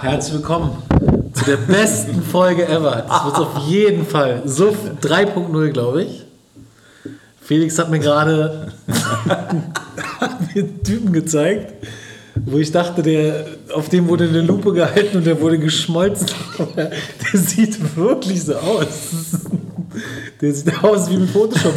[0.00, 0.82] Herzlich willkommen
[1.34, 3.04] zu der besten Folge ever.
[3.08, 4.42] Das wird auf jeden Fall.
[4.46, 6.24] So 3.0, glaube ich.
[7.42, 8.72] Felix hat mir gerade
[10.54, 11.74] einen Typen gezeigt,
[12.46, 16.28] wo ich dachte, der, auf dem wurde eine Lupe gehalten und der wurde geschmolzen.
[16.76, 16.90] der
[17.40, 18.88] sieht wirklich so aus.
[20.40, 21.74] Der sieht aus wie ein Photoshop.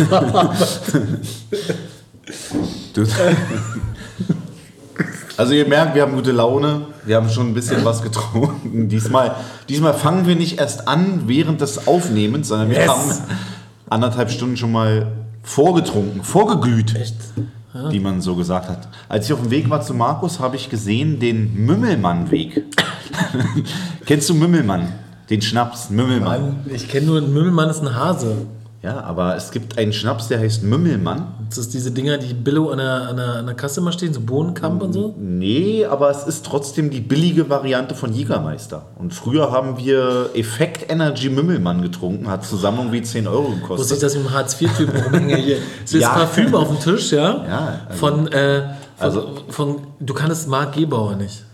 [2.94, 3.06] Du-
[5.38, 8.88] Also ihr merkt, wir haben gute Laune, wir haben schon ein bisschen was getrunken.
[8.90, 9.36] Diesmal,
[9.68, 12.88] diesmal fangen wir nicht erst an während des Aufnehmens, sondern wir Yes.
[12.88, 13.12] haben
[13.90, 15.08] anderthalb Stunden schon mal
[15.42, 17.16] vorgetrunken, vorgeglüht, Echt?
[17.90, 18.88] wie man so gesagt hat.
[19.10, 22.64] Als ich auf dem Weg war zu Markus, habe ich gesehen den Mümmelmann-Weg.
[24.06, 24.90] Kennst du Mümmelmann?
[25.30, 26.42] Den Schnaps, Mümmelmann.
[26.42, 28.46] Mann, ich kenne nur, ein Mümmelmann ist ein Hase.
[28.84, 31.28] Ja, aber es gibt einen Schnaps, der heißt Mümmelmann.
[31.48, 34.14] Das ist diese Dinger, die Billo an der, an der, an der Kasse immer stehen,
[34.14, 35.16] so Bohnenkamp und so.
[35.18, 38.88] Nee, aber es ist trotzdem die billige Variante von Jägermeister.
[39.00, 43.62] Und früher haben wir Effekt Energy Mümmelmann getrunken, hat zusammen irgendwie 10 Euro Wusste ich,
[43.62, 44.04] gekostet.
[44.04, 45.58] dass ich im Hartz-IV-Typen rumhänge hier.
[45.86, 46.10] Es ist Ja.
[46.10, 47.46] Parfüm auf dem Tisch, ja?
[47.48, 51.46] Ja, also- von, äh, von, Also- von, du kannst Marc Gebauer nicht.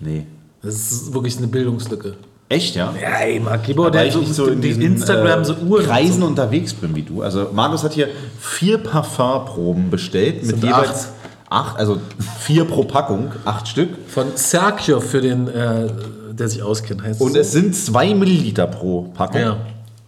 [0.00, 0.26] Nee.
[0.62, 2.14] Das ist wirklich eine Bildungslücke.
[2.48, 2.94] Echt, ja?
[3.00, 5.84] Ja, ey, Marc Weil der ich so, so in die diesen Instagram äh, so Uhren.
[5.84, 7.22] Kreisen unterwegs bin wie du.
[7.22, 8.08] Also Markus hat hier
[8.40, 11.08] vier Parfumproben bestellt mit jeweils
[11.50, 11.98] acht, also
[12.40, 13.88] vier pro Packung, acht Stück.
[14.06, 15.88] Von Sergio für den, äh,
[16.32, 17.48] der sich auskennt, heißt Und es.
[17.48, 19.40] es sind zwei Milliliter pro Packung.
[19.40, 19.56] Ja.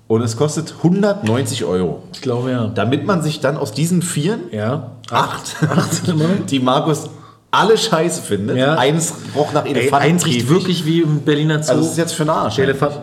[0.06, 2.02] Und es kostet 190 Euro.
[2.14, 2.68] Ich glaube ja.
[2.68, 4.92] Damit man sich dann aus diesen vieren Ja.
[5.10, 6.02] acht, Acht
[6.50, 7.10] die Markus
[7.50, 8.56] alle scheiße findet.
[8.56, 8.74] Ja.
[8.76, 10.02] Eins roch nach Elefant.
[10.02, 11.70] eins riecht wirklich wie im Berliner Zoo.
[11.72, 12.58] Also das ist jetzt für einen Arsch.
[12.58, 13.00] Elefant.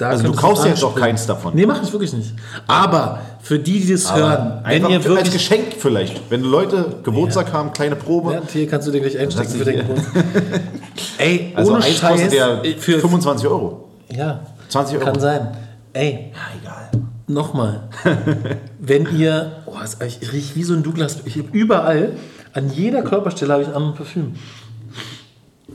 [0.00, 1.06] Also du kaufst dran jetzt auch springen.
[1.06, 1.52] keins davon.
[1.54, 2.34] Nee, mach ich wirklich nicht.
[2.66, 6.20] Aber für die, die das hören, wenn ihr für- als wirklich Geschenk vielleicht.
[6.30, 8.32] Wenn Leute Geburtstag haben, kleine Probe.
[8.34, 10.24] Ja, hier kannst du den gleich einstecken für den Geburtstag.
[11.18, 12.10] Ey, Also ohne eins Scheiß.
[12.10, 13.88] kostet ja für, 25 Euro.
[14.14, 15.04] ja, 20 Euro.
[15.06, 15.48] kann sein.
[15.92, 17.02] Ey, Ja, egal.
[17.28, 17.88] nochmal.
[18.78, 21.18] Wenn ihr, oh, es- ich rieche wie so ein Douglas.
[21.26, 22.12] Ich habe überall,
[22.52, 24.34] an jeder Körperstelle habe ich ein Parfüm.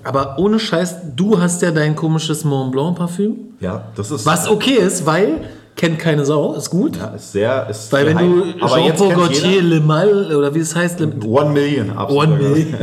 [0.04, 3.36] Aber ohne Scheiß, du hast ja dein komisches Mont Blanc Parfüm.
[3.60, 4.26] Ja, das ist.
[4.26, 5.42] Was okay ist, weil
[5.78, 6.98] kennt keine Sau, ist gut.
[6.98, 7.70] Ja, ist sehr.
[7.70, 8.54] Ist Weil wenn geheim.
[8.60, 9.62] du Aber jetzt Jean-Paul kennt Gaultier.
[9.62, 11.92] Le Mal oder wie es heißt, Le, One Million.
[11.92, 12.24] absolut.
[12.28, 12.76] One Million.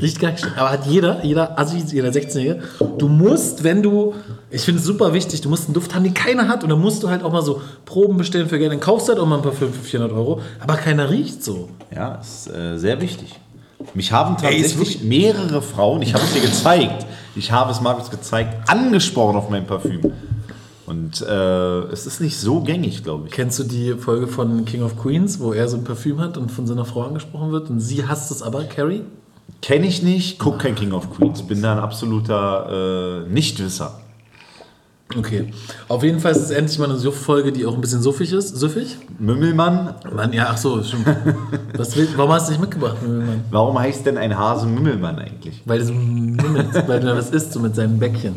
[0.00, 0.46] Riecht gar nicht.
[0.56, 2.62] Aber hat jeder, jeder Assi, jeder 16-Jährige.
[2.98, 4.14] Du musst, wenn du,
[4.50, 6.62] ich finde es super wichtig, du musst einen Duft haben, den keiner hat.
[6.62, 8.72] Und dann musst du halt auch mal so Proben bestellen für Geld.
[8.72, 10.40] Dann kaufst du halt auch mal ein Parfüm für 400 Euro.
[10.60, 11.68] Aber keiner riecht so.
[11.94, 13.34] Ja, ist äh, sehr wichtig.
[13.94, 18.10] Mich haben Ey, tatsächlich mehrere Frauen, ich habe es dir gezeigt, ich habe es Markus
[18.10, 20.00] gezeigt, angesprochen auf mein Parfüm.
[20.86, 23.32] Und äh, es ist nicht so gängig, glaube ich.
[23.34, 26.52] Kennst du die Folge von King of Queens, wo er so ein Parfüm hat und
[26.52, 27.68] von seiner Frau angesprochen wird?
[27.70, 29.02] Und sie hasst es aber, Carrie?
[29.62, 34.00] Kenne ich nicht, guck kein King of Queens, bin da ein absoluter äh, Nichtwisser.
[35.16, 35.52] Okay.
[35.88, 38.56] Auf jeden Fall ist es endlich mal eine Suff-Folge, die auch ein bisschen suffig ist.
[38.56, 38.96] Süffig?
[39.18, 41.06] Mümmelmann, Mann, ja, ach so, stimmt.
[41.76, 43.44] Was will, warum hast du nicht mitgebracht, Mann?
[43.50, 45.62] warum heißt denn ein Hase Mümmelmann eigentlich?
[45.64, 48.34] Weil du so mümmelst, weil du was isst, so mit seinem Bäckchen.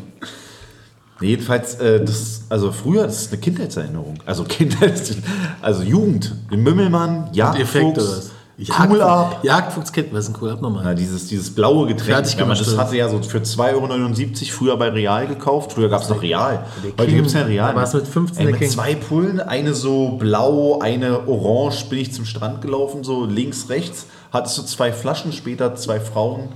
[1.22, 4.20] Nee, jedenfalls, äh, das, also früher, das ist eine Kindheitserinnerung.
[4.26, 5.16] Also Kindheit,
[5.62, 6.34] also Jugend.
[6.50, 7.30] Mümmelmann?
[7.34, 8.32] Jagdfuchs,
[8.68, 9.42] Cool Up.
[9.44, 10.84] Jagdfuchs kennt was ist ein Cool Up nochmal.
[10.84, 12.10] Ja, dieses, dieses blaue Getränk.
[12.10, 15.74] Fertig Ja, man, das hatte ja so für 2,79 Euro früher bei Real gekauft.
[15.74, 16.66] Früher gab es noch Real.
[16.98, 17.74] Heute gibt es ja Real.
[17.74, 22.12] da war's mit 15 Ey, mit zwei Pullen, eine so blau, eine orange, bin ich
[22.12, 24.08] zum Strand gelaufen, so links, rechts.
[24.34, 26.50] Hattest du zwei Flaschen, später zwei Frauen.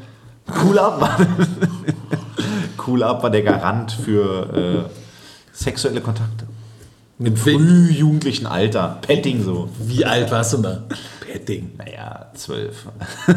[0.66, 1.18] Cool Up war,
[2.88, 4.90] cool Up war der Garant für äh,
[5.54, 6.46] sexuelle Kontakte.
[7.20, 8.98] Im früh jugendlichen Alter.
[9.02, 9.70] Petting so.
[9.80, 10.84] Wie alt warst du da?
[11.22, 11.72] Petting.
[11.78, 12.88] Naja, zwölf.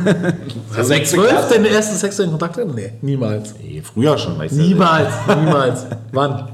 [0.75, 2.67] Also sechste zwölf deine ersten sexuellen Kontakte?
[2.67, 3.55] Nee, niemals.
[3.59, 4.63] Nee, früher schon, weißt du.
[4.63, 5.87] Niemals, niemals.
[6.13, 6.49] Wann?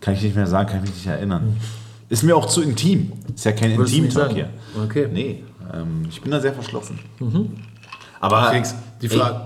[0.00, 1.56] Kann ich nicht mehr sagen, kann ich mich nicht erinnern.
[2.08, 3.12] Ist mir auch zu intim.
[3.34, 4.50] Ist ja kein Intim-Talk hier.
[4.84, 5.08] Okay.
[5.12, 5.42] Nee,
[5.74, 7.00] ähm, ich bin da sehr verschlossen.
[8.20, 9.40] Aber Felix, die Frage,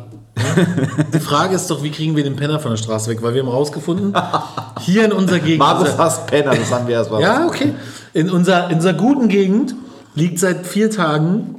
[1.15, 3.23] die Frage ist doch, wie kriegen wir den Penner von der Straße weg?
[3.23, 4.15] Weil wir haben rausgefunden,
[4.81, 5.59] hier in unserer Gegend.
[5.59, 7.23] Markus hasst Penner, das haben wir erstmal.
[7.23, 7.75] Ja, okay.
[8.13, 9.75] In unserer, in unserer guten Gegend
[10.15, 11.57] liegt seit vier Tagen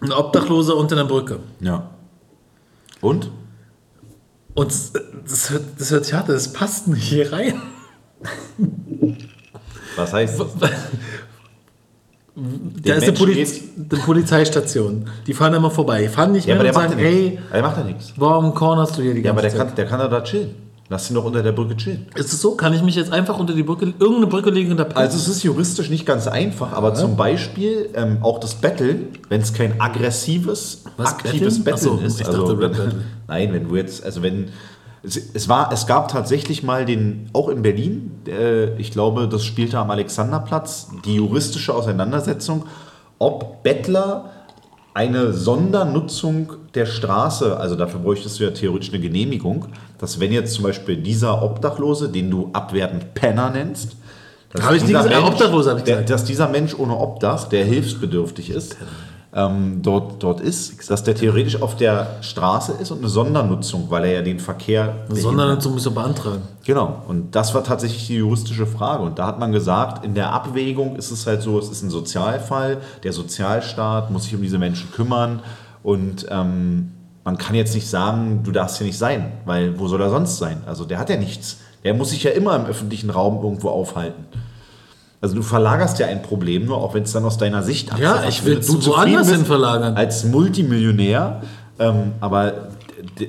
[0.00, 1.38] ein Obdachloser unter einer Brücke.
[1.60, 1.90] ja.
[3.00, 3.30] Und?
[4.54, 4.72] Und
[5.24, 7.60] das, hört, das hört sich hart das passt nicht hier rein.
[9.96, 10.70] Was heißt das?
[12.34, 15.04] Da ist eine, Poliz eine Polizeistation.
[15.26, 16.08] Die fahren immer vorbei.
[16.08, 17.38] Fahren nicht Ja, mehr und sagen, ja hey.
[17.52, 18.12] Der macht ja nichts.
[18.16, 19.76] warum cornerst du hier die Ja, aber ganze der Zeit?
[19.76, 20.54] kann, der kann da chillen.
[20.88, 22.06] Lass ihn doch unter der Brücke chillen.
[22.14, 22.54] Ist es so?
[22.54, 24.84] Kann ich mich jetzt einfach unter die Brücke, irgendeine Brücke legen und da?
[24.94, 29.40] Also es ist juristisch nicht ganz einfach, aber zum Beispiel ähm, auch das Betteln, wenn
[29.40, 31.90] es kein aggressives, Was, aktives Betteln?
[31.96, 32.20] Betteln ist.
[32.20, 32.72] ich also wenn.
[33.28, 34.48] Nein, wenn du jetzt, also wenn
[35.04, 39.44] Es, es, war, es gab tatsächlich mal den, auch in Berlin, äh, ich glaube, das
[39.44, 42.66] spielte am Alexanderplatz, die juristische Auseinandersetzung,
[43.18, 44.30] ob Bettler
[44.94, 49.66] eine Sondernutzung der Straße, also dafür bräuchtest du ja theoretisch eine Genehmigung,
[49.98, 53.96] dass wenn jetzt zum Beispiel dieser Obdachlose, den du abwertend Penner nennst,
[54.52, 58.76] dass, dieser, gesagt, Mensch, der, dass dieser Mensch ohne Obdach, der hilfsbedürftig ist,
[59.34, 64.04] ähm, dort, dort ist, dass der theoretisch auf der Straße ist und eine Sondernutzung, weil
[64.04, 66.42] er ja den Verkehr Sondernutzung musst du beantragen.
[66.64, 69.02] Genau, und das war tatsächlich die juristische Frage.
[69.02, 71.90] Und da hat man gesagt, in der Abwägung ist es halt so, es ist ein
[71.90, 75.40] Sozialfall, der Sozialstaat muss sich um diese Menschen kümmern
[75.82, 76.92] und ähm,
[77.24, 80.38] man kann jetzt nicht sagen, du darfst hier nicht sein, weil wo soll er sonst
[80.38, 80.62] sein?
[80.66, 81.58] Also der hat ja nichts.
[81.84, 84.24] Der muss sich ja immer im öffentlichen Raum irgendwo aufhalten.
[85.22, 88.14] Also du verlagerst ja ein Problem nur, auch wenn es dann aus deiner Sicht Ja,
[88.16, 88.28] abfällt.
[88.28, 89.94] ich will du woanders hin verlagern.
[89.96, 91.42] Als Multimillionär,
[91.78, 92.68] ähm, aber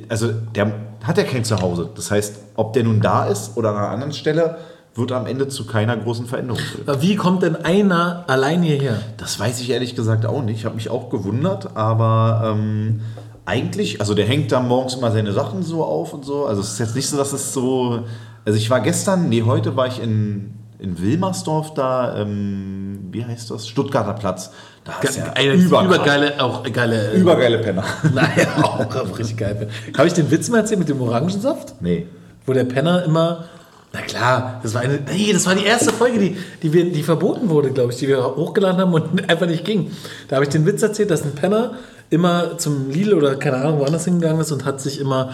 [0.10, 0.74] also der
[1.04, 1.90] hat ja kein Zuhause.
[1.96, 4.58] Das heißt, ob der nun da ist oder an einer anderen Stelle,
[4.96, 7.02] wird am Ende zu keiner großen Veränderung führen.
[7.02, 8.98] Wie kommt denn einer allein hierher?
[9.18, 10.60] Das weiß ich ehrlich gesagt auch nicht.
[10.60, 13.02] Ich habe mich auch gewundert, aber ähm,
[13.46, 16.46] eigentlich, also der hängt da morgens immer seine Sachen so auf und so.
[16.46, 18.04] Also es ist jetzt nicht so, dass es so.
[18.46, 23.50] Also ich war gestern, nee, heute war ich in, in Wilmersdorf da, ähm, wie heißt
[23.50, 23.68] das?
[23.68, 24.52] Stuttgarter Platz.
[24.84, 27.14] Da ist ja Eine übergeile, auch geile.
[27.14, 27.86] äh, Übergeile Penner.
[28.14, 29.70] Naja, auch richtig geil.
[29.98, 31.76] Habe ich den Witz mal erzählt mit dem Orangensaft?
[31.82, 32.08] Nee.
[32.46, 33.46] Wo der Penner immer.
[33.94, 35.00] Na klar, das war eine.
[35.10, 38.10] Nee, das war die erste Folge, die, die, wir, die verboten wurde, glaube ich, die
[38.10, 39.92] wir hochgeladen haben und einfach nicht ging.
[40.28, 41.76] Da habe ich den Witz erzählt, dass ein Penner
[42.10, 45.30] immer zum Lidl oder keine Ahnung woanders hingegangen ist und hat sich immer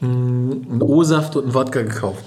[0.00, 0.06] mh,
[0.70, 2.22] einen O-Saft und einen Wodka gekauft.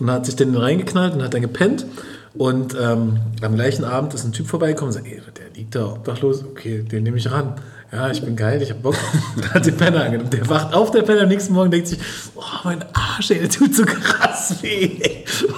[0.00, 1.86] Und hat sich den reingeknallt und hat dann gepennt.
[2.34, 5.86] Und ähm, am gleichen Abend ist ein Typ vorbeigekommen und sagt, ey, der liegt da
[5.86, 7.54] obdachlos, okay, den nehme ich ran.
[7.90, 8.94] Ja, ich bin geil, ich hab Bock.
[9.36, 10.30] Dann hat den Penner angenommen.
[10.30, 11.98] Der wacht auf, der Penner, am nächsten Morgen denkt sich,
[12.36, 15.00] oh, mein Arsch, ey, der tut so krass weh.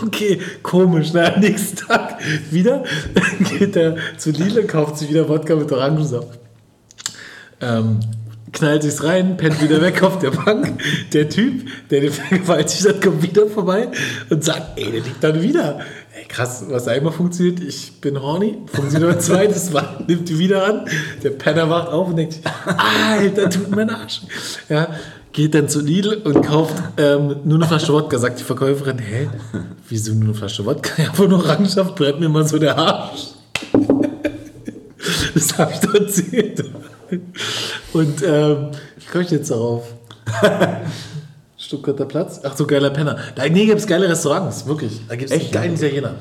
[0.04, 1.08] Okay, komisch.
[1.12, 2.18] Na, am nächsten Tag
[2.50, 2.84] wieder
[3.58, 6.38] geht er zu Lidl, kauft sich wieder Wodka mit Orangensaft.
[7.60, 8.00] Ähm,
[8.52, 10.80] knallt sich's rein, pennt wieder weg auf der Bank.
[11.12, 13.88] Der Typ, der den vergewaltigt hat, kommt wieder vorbei
[14.28, 15.80] und sagt, ey, der liegt dann wieder.
[16.16, 20.64] Ey, krass, was einmal funktioniert, ich bin horny, funktioniert ein zweites Mal, nimmt die wieder
[20.64, 20.86] an.
[21.22, 24.22] Der Penner wacht auf und denkt, Alter, tut mein Arsch.
[24.68, 24.88] Ja,
[25.32, 28.18] geht dann zu Lidl und kauft ähm, nur eine Flasche Wodka.
[28.18, 29.28] Sagt die Verkäuferin, hä,
[29.88, 31.02] wieso nur eine Flasche Wodka?
[31.02, 33.28] Ja, von Orangensaft brennt mir mal so der Arsch.
[35.32, 36.64] Das habe ich da erzählt.
[37.92, 39.94] Und ähm, wie komme ich jetzt darauf?
[41.56, 42.40] Stuttgarter Platz?
[42.42, 43.18] Ach so, geiler Penner.
[43.34, 45.00] Da nee, gibt es geile Restaurants, wirklich.
[45.08, 45.52] Da gibt es Echt?
[45.52, 46.14] geilen Italiener.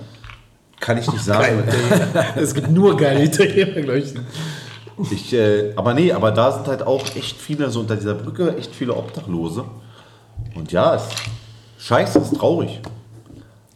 [0.79, 1.63] Kann ich nicht sagen.
[2.35, 4.13] Es gibt nur geile Italiener, glaube ich.
[5.11, 8.55] Ich, äh, aber nee, aber da sind halt auch echt viele, so unter dieser Brücke,
[8.57, 9.65] echt viele Obdachlose.
[10.55, 11.03] Und ja, es,
[11.79, 12.79] scheiße, ist traurig.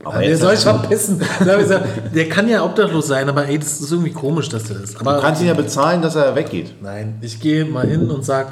[0.03, 1.21] Aber Der soll sich verpissen.
[2.13, 4.95] Der kann ja obdachlos sein, aber ey, das ist irgendwie komisch, dass der ist.
[4.95, 6.73] du Aber kannst ihn ja bezahlen, dass er weggeht.
[6.81, 8.47] nein, ich gehe mal hin und sag,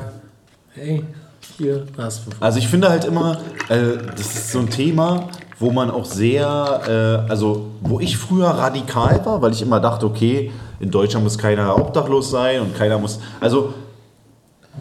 [0.73, 1.03] hey,
[1.57, 2.31] hier hast du.
[2.39, 3.37] Also ich finde halt immer,
[3.69, 5.27] äh, das ist so ein Thema,
[5.59, 10.05] wo man auch sehr, äh, also wo ich früher radikal war, weil ich immer dachte,
[10.05, 13.73] okay, in Deutschland muss keiner obdachlos sein und keiner muss, also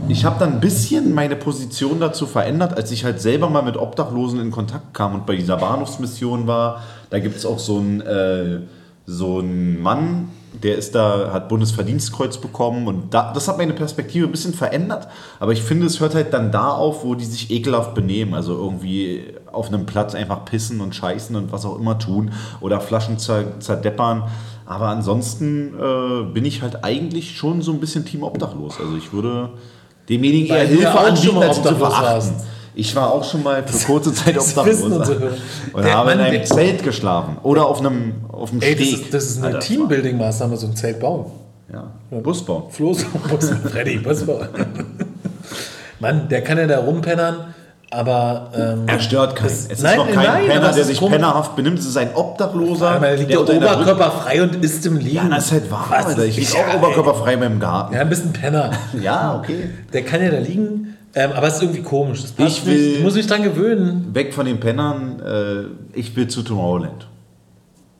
[0.08, 3.76] ich habe dann ein bisschen meine Position dazu verändert, als ich halt selber mal mit
[3.76, 6.82] Obdachlosen in Kontakt kam und bei dieser Bahnhofsmission war.
[7.10, 8.60] Da gibt es auch so einen, äh,
[9.06, 14.26] so einen Mann, der ist da, hat Bundesverdienstkreuz bekommen und da, das hat meine Perspektive
[14.26, 15.08] ein bisschen verändert.
[15.38, 18.34] Aber ich finde, es hört halt dann da auf, wo die sich ekelhaft benehmen.
[18.34, 22.80] Also irgendwie auf einem Platz einfach pissen und scheißen und was auch immer tun oder
[22.80, 24.24] Flaschen zer zerdeppern.
[24.66, 28.78] Aber ansonsten äh, bin ich halt eigentlich schon so ein bisschen Team obdachlos.
[28.80, 29.50] Also ich würde
[30.08, 32.32] demjenigen eher Hilfe anbieten, als ihn zu verachten.
[32.74, 36.26] Ich war auch schon mal für kurze Zeit Das obdachlos und Der habe in Mann,
[36.26, 39.00] einem der- Zelt geschlafen oder auf einem, auf einem Ey, das Steg.
[39.02, 41.26] ist, das ist eine das Teambuilding-Maßnahme, so ein Zelt bauen.
[41.72, 41.90] Ja.
[42.20, 42.64] Bus bauen.
[42.70, 44.48] Floß, Bus, Freddy, Bus bauen.
[45.98, 47.54] Mann, der kann ja da rumpennern,
[47.90, 48.50] aber.
[48.56, 49.46] Ähm, Er stört keinen.
[49.48, 51.78] Es ist nein, noch kein nein, Penner, der sich pennerhaft benimmt.
[51.78, 53.00] Es ist ein Obdachloser.
[53.02, 55.14] er liegt der unter einer Brücke- Oberkörper frei und isst im Liegen.
[55.16, 56.24] Ja, das ist halt wahr, Alter.
[56.24, 57.94] Ich liege auch Ja, oberkörperfrei in meinem Garten.
[57.94, 58.70] Ja, ein bisschen Penner.
[59.02, 59.70] Ja, okay.
[59.92, 62.22] Der kann ja da liegen, ähm, aber es ist irgendwie komisch.
[62.38, 62.96] Ich will- nicht.
[62.98, 64.10] Ich muss mich dran gewöhnen.
[64.14, 65.20] Weg von den Pennern.
[65.20, 67.06] Äh, ich will zu Tomorrowland.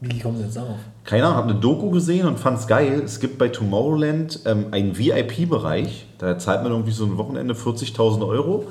[0.03, 0.65] Wie kommt denn jetzt auf?
[1.05, 3.03] Keine Ahnung, habe eine Doku gesehen und fand es geil.
[3.05, 6.07] Es gibt bei Tomorrowland ähm, einen VIP-Bereich.
[6.19, 8.65] Da zahlt man irgendwie so ein Wochenende 40.000 Euro.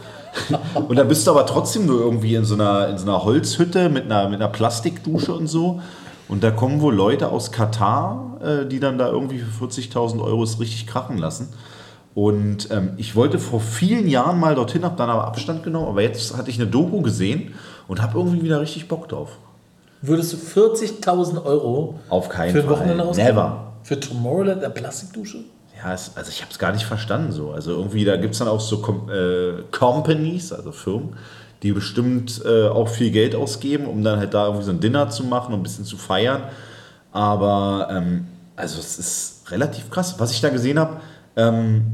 [0.88, 3.89] Und da bist du aber trotzdem nur irgendwie in so einer, in so einer Holzhütte
[3.89, 5.81] mit einer, mit einer Plastikdusche und so.
[6.27, 10.43] Und da kommen wohl Leute aus Katar, äh, die dann da irgendwie für 40.000 Euro
[10.43, 11.50] es richtig krachen lassen.
[12.13, 16.01] Und ähm, ich wollte vor vielen Jahren mal dorthin, habe dann aber Abstand genommen, aber
[16.01, 17.53] jetzt hatte ich eine Doku gesehen
[17.88, 19.38] und habe irgendwie wieder richtig Bock drauf.
[20.01, 22.74] Würdest du 40.000 Euro Auf keinen für ein Fall.
[22.74, 23.27] Wochenende ausgeben?
[23.27, 23.74] Never.
[23.84, 25.39] Für Tomorrowland eine Plastikdusche?
[25.81, 27.51] Ja, es, also ich habe es gar nicht verstanden so.
[27.51, 31.15] Also irgendwie, da gibt es dann auch so Com äh, Companies, also Firmen,
[31.63, 35.09] die bestimmt äh, auch viel Geld ausgeben, um dann halt da irgendwie so ein Dinner
[35.09, 36.43] zu machen und ein bisschen zu feiern.
[37.12, 40.15] Aber ähm, also es ist relativ krass.
[40.19, 40.98] Was ich da gesehen habe,
[41.38, 41.93] ähm,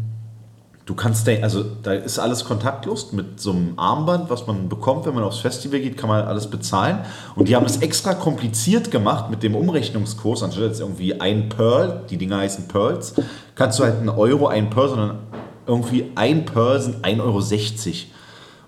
[0.85, 5.05] du kannst da, also da ist alles kontaktlos mit so einem Armband, was man bekommt,
[5.05, 6.99] wenn man aufs Festival geht, kann man alles bezahlen.
[7.35, 12.01] Und die haben es extra kompliziert gemacht mit dem Umrechnungskurs, anstatt jetzt irgendwie ein Pearl,
[12.09, 13.15] die Dinger heißen Pearls,
[13.55, 15.19] kannst du halt einen Euro, ein Pearl, sondern
[15.65, 17.37] irgendwie ein Pearl sind 1,60 Euro.
[17.39, 17.43] Und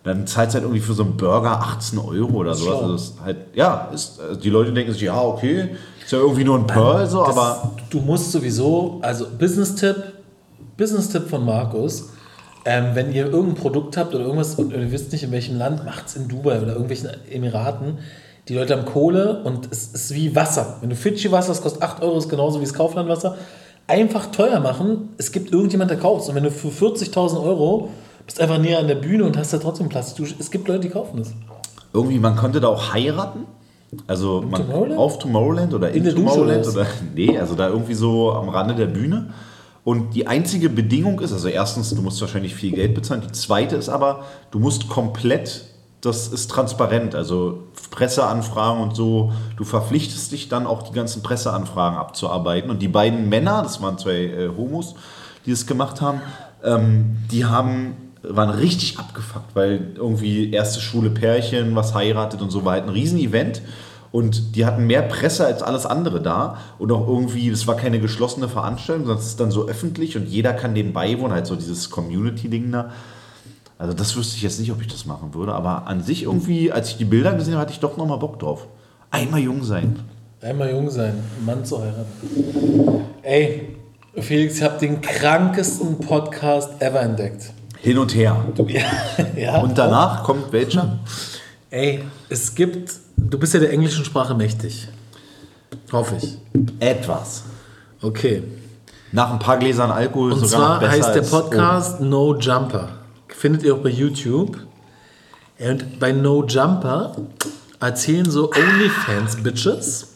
[0.05, 2.79] dann zahlst du halt irgendwie für so einen Burger 18 Euro oder sowas.
[2.81, 6.19] Also das ist halt, ja, ist, also die Leute denken sich, ja, okay, ist ja
[6.19, 9.95] irgendwie nur ein Pearl, so, Das- aber Du musst sowieso, also Business-Tipp,
[10.77, 12.11] Business-Tipp von Markus,
[12.65, 15.85] ähm, wenn ihr irgendein Produkt habt oder irgendwas und ihr wisst nicht in welchem Land,
[15.85, 17.99] macht es in Dubai oder irgendwelchen Emiraten.
[18.47, 20.77] Die Leute haben Kohle und es ist wie Wasser.
[20.81, 23.37] Wenn du Fidschi-Wasser, das kostet 8 Euro, ist genauso wie das Kauflandwasser.
[23.87, 25.09] Einfach teuer machen.
[25.17, 27.89] Es gibt irgendjemand, der kauft Und wenn du für 40.000 Euro
[28.25, 30.13] bist einfach näher an der Bühne und hast da trotzdem Platz.
[30.13, 31.33] Du, es gibt Leute, die kaufen das.
[31.93, 33.45] irgendwie, man konnte da auch heiraten.
[34.05, 34.99] Also man, Tomorrowland?
[34.99, 38.87] auf Tomorrowland oder in, In Tomorrowland oder nee, also da irgendwie so am Rande der
[38.87, 39.33] Bühne.
[39.87, 43.21] Und die einzige Bedingung ist, also erstens, du musst wahrscheinlich viel Geld bezahlen.
[43.25, 45.63] Die zweite ist aber, du musst komplett,
[46.01, 51.97] das ist transparent, also Presseanfragen und so, du verpflichtest dich dann auch die ganzen Presseanfragen
[51.97, 52.69] abzuarbeiten.
[52.69, 54.95] Und die beiden Männer, das waren zwei äh, Homos,
[55.45, 56.19] die das gemacht haben,
[56.65, 62.65] ähm, die haben waren richtig abgefuckt, weil irgendwie erste Schwule Pärchen, was heiratet und so
[62.65, 63.61] war halt ein Riesen-Event.
[64.11, 66.57] Und die hatten mehr Presse als alles andere da.
[66.79, 70.27] Und auch irgendwie, das war keine geschlossene Veranstaltung, sondern es ist dann so öffentlich und
[70.27, 72.91] jeder kann dem beiwohnen, halt so dieses Community-Ding da.
[73.77, 75.53] Also das wüsste ich jetzt nicht, ob ich das machen würde.
[75.53, 78.39] Aber an sich irgendwie, als ich die Bilder gesehen habe, hatte ich doch nochmal Bock
[78.39, 78.67] drauf.
[79.11, 79.99] Einmal jung sein.
[80.41, 83.01] Einmal jung sein, einen Mann zu heiraten.
[83.23, 83.75] Ey,
[84.15, 87.53] Felix, ich habe den krankesten Podcast ever entdeckt.
[87.79, 88.45] Hin und her.
[88.67, 88.81] Ja,
[89.35, 89.57] ja.
[89.59, 90.99] Und danach kommt welcher?
[91.69, 94.87] Ey, es gibt, du bist ja der englischen Sprache mächtig.
[95.91, 96.37] Hoffe ich.
[96.79, 97.43] Etwas.
[98.01, 98.43] Okay.
[99.11, 102.89] Nach ein paar Gläsern Alkohol Und sogar zwar heißt der Podcast No Jumper.
[103.27, 104.57] Findet ihr auch bei YouTube.
[105.59, 107.15] Und bei No Jumper
[107.81, 110.15] erzählen so OnlyFans-Bitches,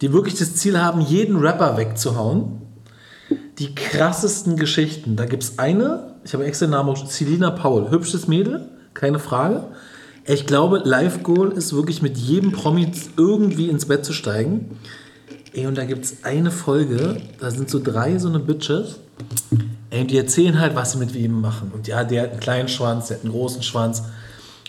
[0.00, 2.62] die wirklich das Ziel haben, jeden Rapper wegzuhauen,
[3.58, 5.16] die krassesten Geschichten.
[5.16, 7.90] Da gibt es eine, ich habe extra den Namen, Selina Paul.
[7.90, 9.64] Hübsches Mädel, keine Frage.
[10.26, 14.78] Ich glaube, Live Goal ist wirklich mit jedem Promi irgendwie ins Bett zu steigen.
[15.52, 18.96] Ey, und da gibt es eine Folge, da sind so drei so eine Bitches.
[19.90, 21.70] Ey, und die erzählen halt, was sie mit wem machen.
[21.72, 24.00] Und ja, der hat einen kleinen Schwanz, der hat einen großen Schwanz.
[24.00, 24.06] Und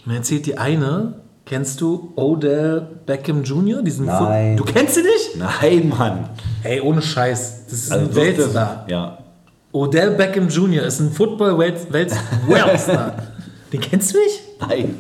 [0.08, 3.82] dann erzählt die eine, kennst du Odell Beckham Jr.?
[3.82, 4.58] Diesen Nein.
[4.58, 5.38] Fu- Du kennst ihn nicht?
[5.62, 6.30] Nein, Mann.
[6.64, 7.66] Ey, ohne Scheiß.
[7.66, 8.86] Das ist ein Also ist Weltstar.
[8.90, 9.18] Ja.
[9.74, 10.86] Odell Beckham Jr.
[10.86, 13.14] ist ein Football-Weltstar.
[13.74, 14.40] Den kennst du nicht?
[14.62, 14.96] Nein.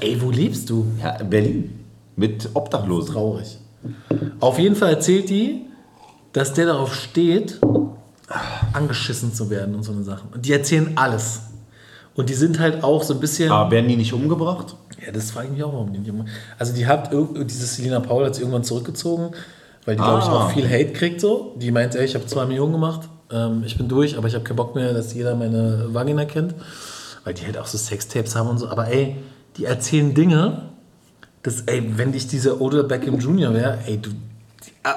[0.00, 0.86] Ey, wo lebst du?
[1.02, 1.84] Ja, in Berlin.
[2.16, 3.14] Mit Obdachlosen.
[3.14, 3.58] Traurig.
[4.40, 5.66] Auf jeden Fall erzählt die,
[6.32, 7.60] dass der darauf steht,
[8.72, 10.28] angeschissen zu werden und so eine Sachen.
[10.32, 11.40] Und die erzählen alles.
[12.14, 13.50] Und die sind halt auch so ein bisschen.
[13.50, 14.74] Aber werden die nicht umgebracht?
[15.04, 16.24] Ja, das frage ich mich auch, warum die nicht immer.
[16.58, 19.32] Also, die hat diese Selina Paul hat sich irgendwann zurückgezogen,
[19.84, 20.46] weil die, glaube ich, Ah.
[20.46, 21.20] auch viel Hate kriegt.
[21.20, 21.54] So.
[21.56, 24.44] Die meint, ey, ich habe zwei Millionen gemacht, ähm, ich bin durch, aber ich habe
[24.44, 26.54] keinen Bock mehr, dass jeder meine Vagina kennt.
[27.24, 28.68] Weil die halt auch so Sextapes haben und so.
[28.68, 29.16] Aber ey,
[29.56, 30.70] die erzählen Dinge,
[31.42, 33.54] das, ey, wenn ich dieser Odell Beckham Jr.
[33.54, 34.10] wäre, ey, du,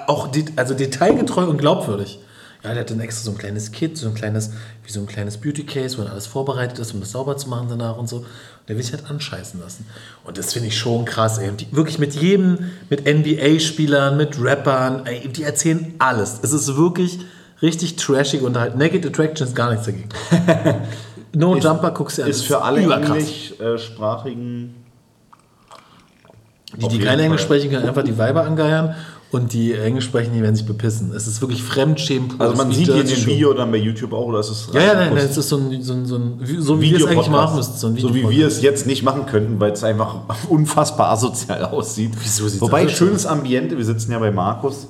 [0.07, 2.19] auch also detailgetreu und glaubwürdig.
[2.63, 4.51] Ja, der hat dann extra so ein kleines Kit, so ein kleines,
[4.83, 7.47] wie so ein kleines Beauty Case, wo dann alles vorbereitet ist, um das sauber zu
[7.47, 8.17] machen danach und so.
[8.17, 8.25] Und
[8.67, 9.85] der will sich halt anscheißen lassen.
[10.25, 11.51] Und das finde ich schon krass, ey.
[11.51, 16.39] Die, wirklich mit jedem, mit NBA-Spielern, mit Rappern, ey, die erzählen alles.
[16.41, 17.19] Es ist wirklich
[17.61, 20.09] richtig trashig und halt Naked Attraction ist gar nichts dagegen.
[21.33, 22.29] No Jumper guckst du an.
[22.29, 24.75] Ist für alle englischsprachigen.
[26.77, 27.19] Die, die Fall.
[27.19, 28.93] Englisch sprechen, können einfach die Weiber angeiern
[29.31, 31.12] und die Englisch sprechen, die werden sich bepissen.
[31.15, 32.29] Es ist wirklich Fremdschämen.
[32.39, 33.25] Also man ist sieht hier in dem.
[33.25, 35.57] Video dann bei YouTube auch, oder ist es Ja, ja, nein, nein, es ist so
[35.57, 37.77] ein, so ein, so ein wie- so wie wir es eigentlich machen müssten.
[37.77, 40.15] So, so wie wir es jetzt nicht machen könnten, weil es einfach
[40.50, 42.12] unfassbar asozial aussieht.
[42.21, 44.88] Wieso sieht's Wobei, asozial schönes Ambiente, wir sitzen ja bei Markus,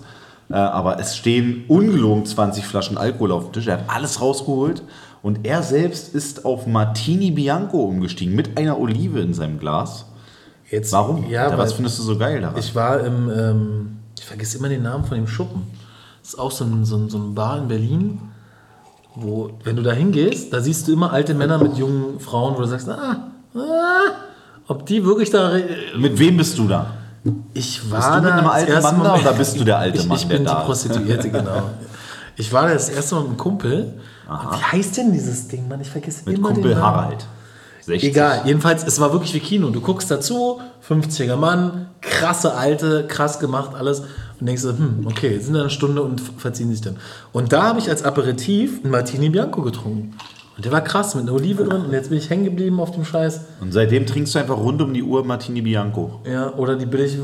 [0.49, 3.67] äh, aber es stehen ungelogen 20 Flaschen Alkohol auf dem Tisch.
[3.67, 4.83] Er hat alles rausgeholt
[5.21, 10.05] und er selbst ist auf Martini Bianco umgestiegen mit einer Olive in seinem Glas.
[10.69, 11.29] Jetzt, Warum?
[11.29, 12.57] Ja, Alter, was findest du so geil daran?
[12.57, 15.63] ich war im, ähm, ich vergesse immer den Namen von dem Schuppen.
[16.21, 18.19] Das ist auch so ein, so ein, so ein Bar in Berlin.
[19.15, 22.59] wo, wenn du da hingehst, da siehst du immer alte Männer mit jungen Frauen, wo
[22.61, 23.59] du sagst, ah, ah,
[24.67, 25.53] ob die wirklich da.
[25.97, 26.93] Mit wem bist du da?
[27.53, 30.07] Ich war Bist du mit einem alten Mann da oder bist du der alte ich,
[30.07, 30.53] Mann, Ich der bin die?
[30.53, 31.63] Prostituierte, genau.
[32.37, 33.93] Ich war da das erste Mal mit einem Kumpel.
[34.29, 35.81] Und wie heißt denn dieses Ding, Mann?
[35.81, 36.97] Ich vergesse Mit immer Kumpel den Namen.
[36.97, 37.25] Harald.
[37.81, 38.09] 60.
[38.09, 39.69] Egal, jedenfalls, es war wirklich wie Kino.
[39.69, 44.01] Du guckst dazu, 50er Mann, krasse Alte, krass gemacht, alles.
[44.39, 46.97] Und denkst so, hm, okay, sind da eine Stunde und verziehen sich dann.
[47.33, 50.15] Und da habe ich als Aperitif einen Martini Bianco getrunken.
[50.59, 51.85] Und der war krass, mit einer Olive drin.
[51.85, 53.39] Und jetzt bin ich hängen geblieben auf dem Scheiß.
[53.61, 56.19] Und seitdem trinkst du einfach rund um die Uhr Martini Bianco.
[56.29, 57.21] Ja, oder die billige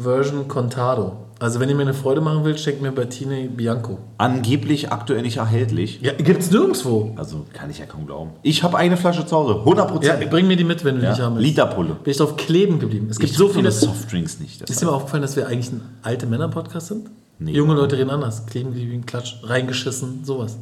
[0.00, 1.16] Version Contado.
[1.40, 3.98] Also wenn ihr mir eine Freude machen wollt, schenkt mir Martini Bianco.
[4.18, 5.98] Angeblich aktuell nicht erhältlich.
[6.00, 7.12] Ja, gibt's nirgendwo.
[7.16, 8.30] Also kann ich ja kaum glauben.
[8.44, 9.54] Ich habe eine Flasche zu Hause.
[9.58, 10.30] 100 Ja, Prozent.
[10.30, 11.48] bring mir die mit, wenn du Ja, nicht haben willst.
[11.48, 11.96] Literpulle.
[12.04, 13.08] Bin ich drauf kleben geblieben.
[13.10, 13.72] Es gibt Ich so viele...
[13.72, 14.62] Softdrinks nicht.
[14.70, 17.10] Ist dir mal aufgefallen, dass wir eigentlich ein alte Männer-Podcast sind?
[17.40, 17.50] Nee.
[17.50, 18.46] Junge Leute reden anders.
[18.46, 20.56] Kleben geblieben, Klatsch, reingeschissen, sowas.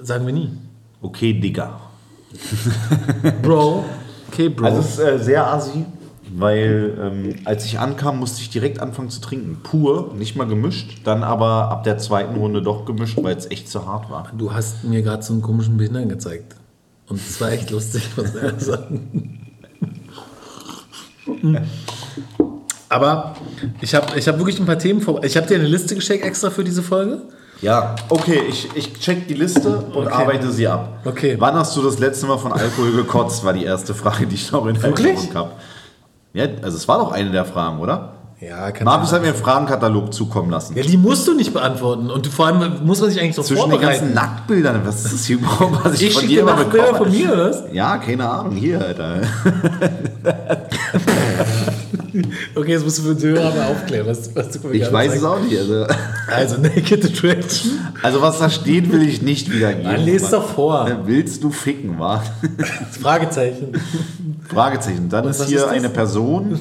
[0.00, 0.50] Sagen wir nie.
[1.04, 1.80] Okay, Digga.
[3.42, 3.84] Bro.
[4.28, 4.64] Okay, Bro.
[4.64, 5.84] Also es ist äh, sehr assi,
[6.34, 9.58] weil ähm, als ich ankam, musste ich direkt anfangen zu trinken.
[9.62, 11.02] Pur, nicht mal gemischt.
[11.04, 14.32] Dann aber ab der zweiten Runde doch gemischt, weil es echt zu hart war.
[14.36, 16.56] du hast mir gerade so einen komischen Behindern gezeigt.
[17.06, 19.40] Und es war echt lustig, muss ich sagen.
[22.88, 23.36] Aber
[23.82, 25.22] ich habe ich hab wirklich ein paar Themen vor.
[25.22, 27.20] Ich habe dir eine Liste geschickt extra für diese Folge.
[27.64, 30.12] Ja, okay, ich, ich check die Liste und Okay.
[30.14, 30.98] arbeite sie ab.
[31.04, 31.36] Okay.
[31.38, 34.52] Wann hast du das letzte Mal von Alkohol gekotzt, war die erste Frage, die ich
[34.52, 35.06] noch in Wirklich?
[35.16, 35.50] Erinnerung habe.
[36.34, 38.13] Ja, also es war doch eine der Fragen, oder?
[38.40, 40.76] Ja, kann Markus hat mir einen Fragenkatalog zukommen lassen.
[40.76, 42.10] Ja, die musst du nicht beantworten.
[42.10, 44.14] Und vor allem muss man sich eigentlich so Zwischen den ganzen vorbereiten.
[44.14, 46.98] Nacktbildern, was ist das hier überhaupt, was ich, Ich von dir dir immer bekomme?
[46.98, 47.62] von mir, oder was?
[47.72, 49.20] Ja, keine Ahnung, hier, Alter.
[52.54, 55.16] Okay, jetzt musst du für den Hörer mal aufklären, was, was du mir Ich weiß
[55.16, 55.58] es auch nicht.
[55.58, 55.86] Also,
[56.32, 57.72] Also, Naked Attraction.
[58.02, 59.90] also was da steht, will ich nicht wiedergeben.
[59.90, 60.88] Dann lest doch vor.
[60.88, 62.22] Äh, Willst du ficken, wa?
[63.02, 63.72] Fragezeichen.
[64.48, 65.08] Fragezeichen.
[65.08, 66.60] Dann ist was hier ist eine Person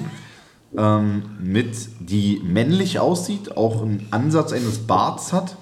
[0.77, 5.55] ähm, mit, die männlich aussieht, auch einen Ansatz eines Barts hat.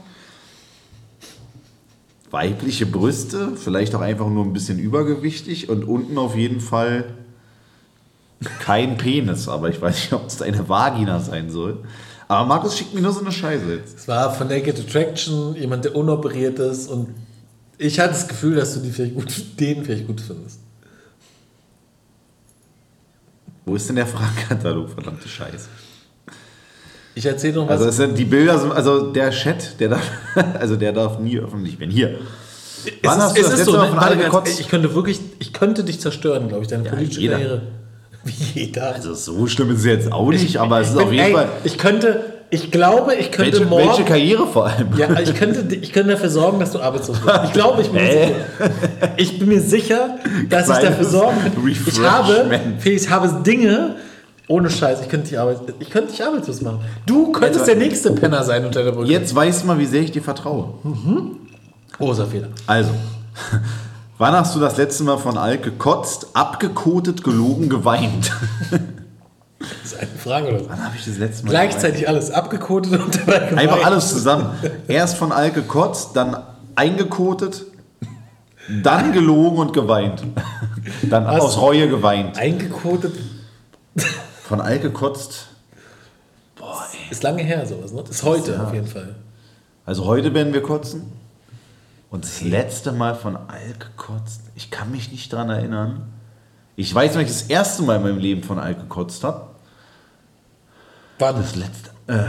[2.30, 7.06] Weibliche Brüste, vielleicht auch einfach nur ein bisschen übergewichtig und unten auf jeden Fall
[8.60, 11.80] kein Penis, aber ich weiß nicht, ob es eine Vagina sein soll.
[12.28, 13.98] Aber Markus schickt mir nur so eine Scheiße jetzt.
[14.00, 16.88] Es war von Naked Attraction, jemand, der unoperiert ist.
[16.88, 17.10] Und
[17.78, 20.60] ich hatte das Gefühl, dass du die vielleicht gut, den vielleicht gut findest.
[23.66, 25.68] Wo ist denn der Fragenkatalog, verdammte Scheiße?
[27.14, 27.72] Ich erzähle noch was.
[27.78, 30.12] Also, es sind die Bilder, also der Chat, der darf,
[30.60, 31.92] also der darf nie öffentlich werden.
[31.92, 32.20] Hier.
[33.04, 33.88] Wann es hast ist, du das letzte so, Mal ne?
[33.90, 34.60] von Warte allen ganz- gekotzt?
[34.60, 37.34] Ich könnte wirklich, ich könnte dich zerstören, glaube ich, deine politische jeder.
[37.36, 37.62] Karriere.
[38.24, 38.94] Wie jeder.
[38.96, 41.34] Also so schlimm ist es jetzt auch nicht, aber es ist Ich auf jeden ey,
[41.34, 41.50] Fall.
[41.64, 43.88] Ich könnte, ich glaube, ich könnte Welche, morgen.
[43.88, 44.90] welche Karriere vor allem?
[44.98, 47.40] Ja, ich könnte, ich könnte dafür sorgen, dass du arbeitslos bist.
[47.46, 48.36] Ich glaube, ich bin mir sicher.
[49.18, 50.16] Ich bin mir sicher,
[50.50, 51.54] dass ich dafür Kleines sorgen kann.
[51.88, 53.96] Ich habe, ich habe Dinge,
[54.48, 55.40] ohne Scheiß, ich könnte dich,
[55.80, 56.80] ich könnte dich arbeitslos machen.
[57.06, 59.10] Du könntest Jetzt- der nächste Penner sein unter der Brücke.
[59.10, 60.74] Jetzt weißt du mal, wie sehr ich dir vertraue.
[61.98, 62.50] Großer Fehler.
[62.68, 62.92] Also,
[64.18, 68.32] wann hast du das letzte Mal von Alk gekotzt, abgekotet, gelogen, geweint?
[69.62, 70.70] Das ist eine Frage, oder?
[70.70, 73.58] Wann habe ich das letzte Mal Gleichzeitig alles abgekotet und dabei geweint?
[73.58, 74.58] Einfach alles zusammen.
[74.88, 76.38] Erst von Alk gekotzt, dann
[76.76, 77.66] eingekotet,
[78.84, 80.24] dann gelogen und geweint.
[81.10, 81.42] Dann Was?
[81.42, 82.38] aus Reue geweint.
[82.38, 83.14] Eingekotet.
[84.44, 85.48] Von Alk gekotzt.
[87.10, 88.04] Ist lange her, sowas, ne?
[88.10, 89.16] Ist heute auf jeden Fall.
[89.86, 91.12] Also heute werden wir kotzen.
[92.10, 94.42] Und das letzte Mal von Alk gekotzt.
[94.56, 96.04] Ich kann mich nicht dran erinnern.
[96.76, 99.51] Ich weiß, wann ich das erste Mal in meinem Leben von Alk gekotzt habe.
[101.22, 101.36] Wann?
[101.36, 101.92] Das letzte.
[102.08, 102.24] Äh,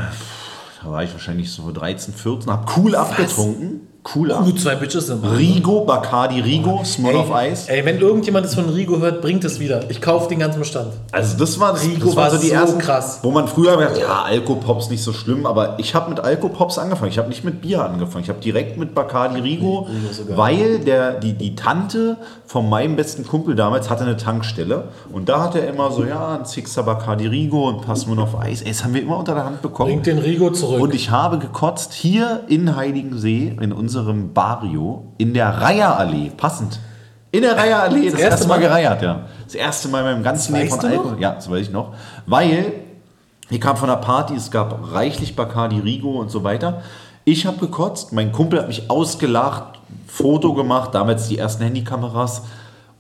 [0.83, 3.89] da war ich wahrscheinlich so 13, 14, hab cool abgetrunken.
[4.15, 4.45] Cool ab.
[4.45, 7.71] Gut, zwei Bitches sind Rigo, Bacardi Rigo, Small of Ice.
[7.71, 9.88] Ey, wenn irgendjemand das von Rigo hört, bringt es wieder.
[9.91, 10.88] Ich kaufe den ganzen Bestand.
[11.12, 13.21] Also das war, das, Rigo das war so die so ersten, krass.
[13.23, 16.79] wo man früher gesagt hat, ja, Alkopops nicht so schlimm, aber ich habe mit Alkopops
[16.79, 17.12] angefangen.
[17.12, 18.25] Ich habe nicht mit Bier angefangen.
[18.25, 19.87] Ich habe direkt mit Bacardi Rigo,
[20.31, 25.45] weil der, die, die Tante von meinem besten Kumpel damals hatte eine Tankstelle und da
[25.45, 28.62] hat er immer so, ja, ein Sixer Bacardi Rigo und Passmann auf Eis.
[28.62, 29.91] Ey, das haben wir immer unter der Hand bekommen.
[29.91, 30.81] Bringt den Rigo zurück.
[30.81, 33.92] Und ich habe gekotzt hier in Heiligensee, in unserem
[34.35, 36.31] Barrio, in der Reiherallee.
[36.37, 36.81] Passend.
[37.31, 38.67] In der Reiherallee, das, Das erste Mal Mal?
[38.67, 39.21] gereiert, ja.
[39.45, 40.81] Das erste Mal in meinem ganzen Leben von?
[40.81, 41.17] Alkohol.
[41.21, 41.95] Ja, das weiß ich noch.
[42.27, 42.73] Weil,
[43.51, 46.83] ich kam von einer Party, es gab reichlich Bacardi Rigo und so weiter.
[47.25, 52.43] Ich habe gekotzt, mein Kumpel hat mich ausgelacht, Foto gemacht, damals die ersten Handykameras.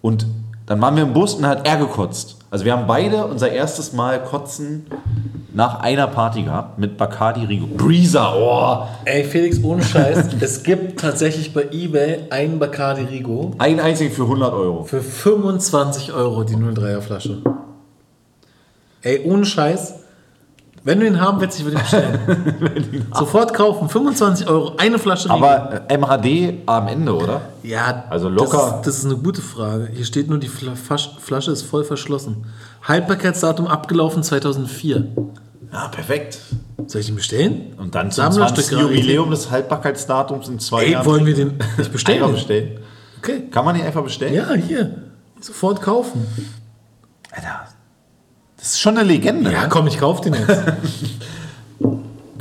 [0.00, 0.26] Und
[0.66, 2.36] dann waren wir im Bus und dann hat er gekotzt.
[2.50, 4.86] Also wir haben beide unser erstes Mal Kotzen
[5.54, 7.66] nach einer Party gehabt mit Bacardi Rigo.
[7.66, 8.86] Breezer, oh.
[9.04, 14.22] Ey, Felix, ohne Scheiß, es gibt tatsächlich bei Ebay einen Bacardi Rigo Ein einzigen für
[14.22, 14.84] 100 Euro.
[14.84, 17.38] für 25 Euro die 03er Flasche.
[19.02, 19.94] Ey, ohne Scheiß.
[20.84, 23.06] Wenn du ihn haben willst, ich würde ihn bestellen.
[23.14, 25.30] Sofort kaufen, 25 Euro, eine Flasche.
[25.30, 27.40] Aber äh, MHD am Ende, oder?
[27.62, 28.78] Ja, Also locker.
[28.78, 29.88] Das, das ist eine gute Frage.
[29.94, 32.46] Hier steht nur, die Flasche ist voll verschlossen.
[32.82, 35.06] Haltbarkeitsdatum abgelaufen 2004.
[35.72, 36.40] Ja, perfekt.
[36.88, 37.74] Soll ich den bestellen?
[37.78, 38.80] Und dann zum Sammlerstück 20.
[38.80, 41.06] Jubiläum des Haltbarkeitsdatums in zwei Ey, Jahren.
[41.06, 42.22] wollen wir den nicht bestellen?
[42.24, 42.80] einfach bestellen?
[43.18, 43.44] Okay.
[43.52, 44.34] Kann man den einfach bestellen?
[44.34, 44.96] Ja, hier.
[45.40, 46.26] Sofort kaufen.
[47.30, 47.66] Alter,
[48.62, 49.50] das ist schon eine Legende.
[49.50, 49.68] Ja, ne?
[49.68, 50.48] komm, ich kauf den jetzt.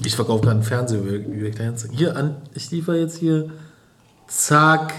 [0.05, 0.99] ich verkaufe gerade einen Fernseher.
[1.01, 3.49] jetzt- Hier, an, ich liefere jetzt hier.
[4.27, 4.93] Zack.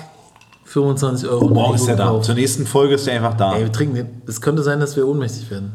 [0.64, 1.48] 25 Euro.
[1.48, 2.20] Morgen ist er da.
[2.20, 3.54] Zur nächsten Folge ist er einfach da.
[3.54, 4.22] Ey, wir trinken den.
[4.26, 5.72] Es könnte sein, dass wir ohnmächtig werden.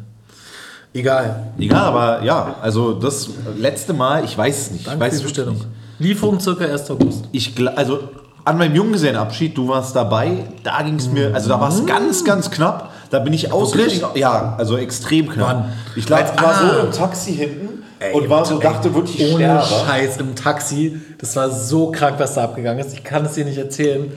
[0.94, 1.54] Egal.
[1.58, 4.88] Egal, aber ja, also das letzte Mal, ich weiß es nicht.
[4.88, 5.62] Danke ich weiß für die Bestellung.
[6.00, 6.92] Lieferung circa 1.
[6.92, 7.26] August.
[7.32, 8.00] Ich, also
[8.44, 12.26] an meinem Junggesellenabschied, du warst dabei, da ging es mir, also da war es ganz,
[12.26, 12.92] ganz knapp.
[13.10, 14.10] Da bin ich ausgestiegen.
[14.16, 15.48] Ja, also extrem knapp.
[15.48, 15.74] Wann?
[15.96, 16.74] Ich lag, Als- war ah.
[16.82, 19.86] so im Taxi hinten Ey, und war so, dachte wirklich, ich Ohne sterbe.
[19.86, 21.00] Scheiß im Taxi.
[21.18, 22.94] Das war so krank, was da abgegangen ist.
[22.94, 24.12] Ich kann es dir nicht erzählen.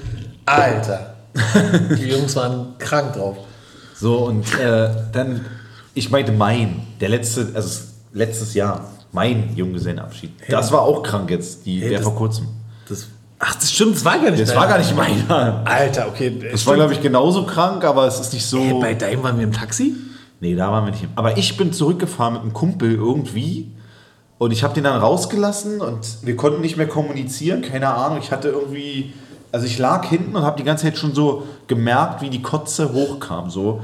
[0.46, 1.14] Alter.
[1.98, 3.36] Die Jungs waren krank drauf.
[3.94, 5.44] So, und äh, dann,
[5.94, 10.30] ich meinte mein, der letzte, also letztes Jahr, mein Junggesellenabschied.
[10.48, 12.48] Das war auch krank jetzt, die, der das- vor kurzem.
[12.88, 13.06] Das,
[13.40, 15.62] ach, das stimmt, das war gar nicht Das war gar nicht meiner.
[15.64, 16.48] Alter, okay.
[16.52, 18.58] Das war, glaube ich, genauso krank, aber es ist nicht so.
[18.58, 19.96] Ey, bei deinem waren wir im Taxi?
[20.40, 21.08] Nee, da waren wir nicht.
[21.16, 23.72] Aber ich bin zurückgefahren mit einem Kumpel irgendwie
[24.38, 27.62] und ich habe den dann rausgelassen und wir konnten nicht mehr kommunizieren.
[27.62, 29.12] Keine Ahnung, ich hatte irgendwie.
[29.52, 32.92] Also ich lag hinten und habe die ganze Zeit schon so gemerkt, wie die Kotze
[32.92, 33.82] hochkam so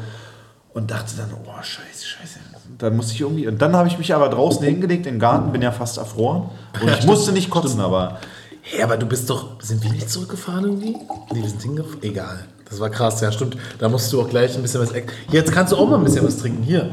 [0.74, 2.38] und dachte dann, oh scheiße, scheiße.
[2.78, 5.62] Dann musste ich irgendwie und dann habe ich mich aber draußen hingelegt im Garten, bin
[5.62, 8.18] ja fast erfroren und ich musste nicht kotzen, aber
[8.68, 9.62] Hey, aber du bist doch.
[9.62, 10.96] Sind wir nicht zurückgefahren irgendwie?
[11.32, 12.02] Nee, wir sind hingefahren.
[12.02, 12.46] Egal.
[12.68, 13.56] Das war krass, ja, stimmt.
[13.78, 14.90] Da musst du auch gleich ein bisschen was.
[15.30, 16.64] Jetzt kannst du auch mal ein bisschen was trinken.
[16.64, 16.90] Hier.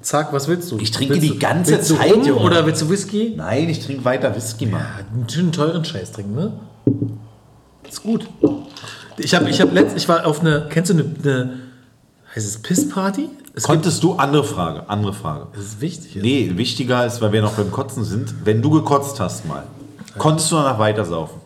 [0.00, 0.78] Zack, was willst du?
[0.78, 2.40] Ich trinke willst die ganze du Zeit, Rum Junge.
[2.40, 3.34] Oder willst du Whisky?
[3.36, 4.80] nein, ich trinke weiter Whisky mal.
[5.12, 6.52] einen schönen teuren Scheiß trinken, ne?
[7.86, 8.26] Ist gut.
[9.18, 11.60] Ich habe ich hab letzt, ich war auf eine, kennst du eine, eine
[12.34, 13.28] heißt es Pissparty?
[13.54, 15.48] Es Konntest du andere Frage, andere Frage.
[15.54, 16.14] das ist wichtig.
[16.14, 16.22] jetzt.
[16.24, 19.64] Nee, wichtiger ist, weil wir noch beim Kotzen sind, wenn du gekotzt hast mal,
[20.18, 21.40] konntest du danach weitersaufen?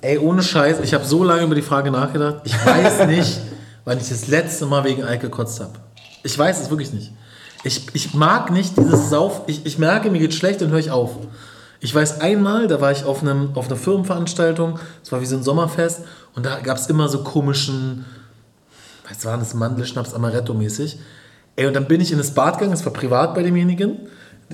[0.00, 2.42] Ey, ohne Scheiß, ich habe so lange über die Frage nachgedacht.
[2.44, 3.40] Ich weiß nicht,
[3.84, 5.72] wann ich das letzte Mal wegen Alk gekotzt habe.
[6.22, 7.12] Ich weiß es wirklich nicht.
[7.64, 9.42] Ich, ich mag nicht dieses Sauf.
[9.46, 11.10] Ich, ich merke, mir geht schlecht und höre ich auf.
[11.80, 15.36] Ich weiß einmal, da war ich auf, einem, auf einer Firmenveranstaltung, es war wie so
[15.36, 16.02] ein Sommerfest,
[16.34, 18.04] und da gab es immer so komischen,
[19.08, 20.98] was war das, Mandelschnaps Amaretto-mäßig.
[21.56, 23.96] Ey, und dann bin ich in das Bad gegangen, es war privat bei demjenigen,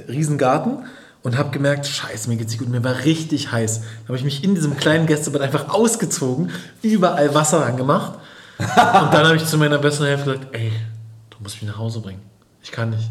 [0.09, 0.85] Riesengarten,
[1.26, 3.80] und habe gemerkt, scheiße, mir geht's nicht gut, mir war richtig heiß.
[3.80, 8.12] Da habe ich mich in diesem kleinen Gästebad einfach ausgezogen, überall Wasser angemacht.
[8.58, 10.70] Und dann habe ich zu meiner besten Hälfte gesagt, ey,
[11.30, 12.22] du musst mich nach Hause bringen.
[12.62, 13.10] Ich kann nicht.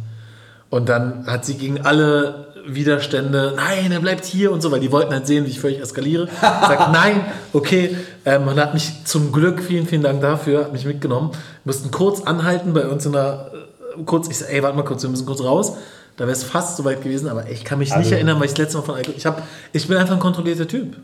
[0.69, 4.93] Und dann hat sie gegen alle Widerstände, nein, er bleibt hier und so, weil die
[4.93, 6.29] wollten halt sehen, wie ich völlig eskaliere.
[6.39, 7.19] Sagt, nein,
[7.51, 7.97] okay.
[8.23, 11.31] Ähm, man hat mich zum Glück, vielen, vielen Dank dafür, hat mich mitgenommen.
[11.31, 13.51] Wir mussten kurz anhalten bei uns in der,
[13.97, 15.73] äh, kurz, ich sag, ey, warte mal kurz, wir müssen kurz raus.
[16.17, 18.51] Da wäre es fast soweit gewesen, aber ich kann mich nicht Also- erinnern, weil ich
[18.53, 19.41] das letzte Mal von Alkohol, ich, hab,
[19.73, 20.95] ich bin einfach ein kontrollierter Typ.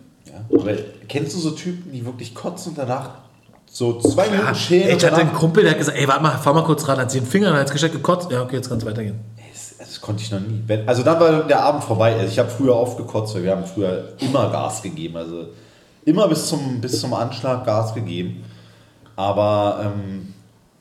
[0.53, 0.71] Aber
[1.07, 3.09] kennst du so Typen, die wirklich kotzen und danach
[3.65, 4.89] so zwei Minuten schälen?
[4.89, 6.97] Ey, ich hatte einen Kumpel, der hat gesagt, ey, warte mal, fahr mal kurz ran,
[6.97, 8.31] hat sie den Finger in den Hals gesteckt, gekotzt.
[8.31, 9.19] Ja, okay, jetzt kann es weitergehen.
[9.51, 10.61] Das, das konnte ich noch nie.
[10.67, 12.13] Wenn, also dann war der Abend vorbei.
[12.15, 15.15] Also ich habe früher oft gekotzt, weil wir haben früher immer Gas gegeben.
[15.17, 15.47] Also
[16.05, 18.43] immer bis zum, bis zum Anschlag Gas gegeben.
[19.15, 20.33] Aber ähm,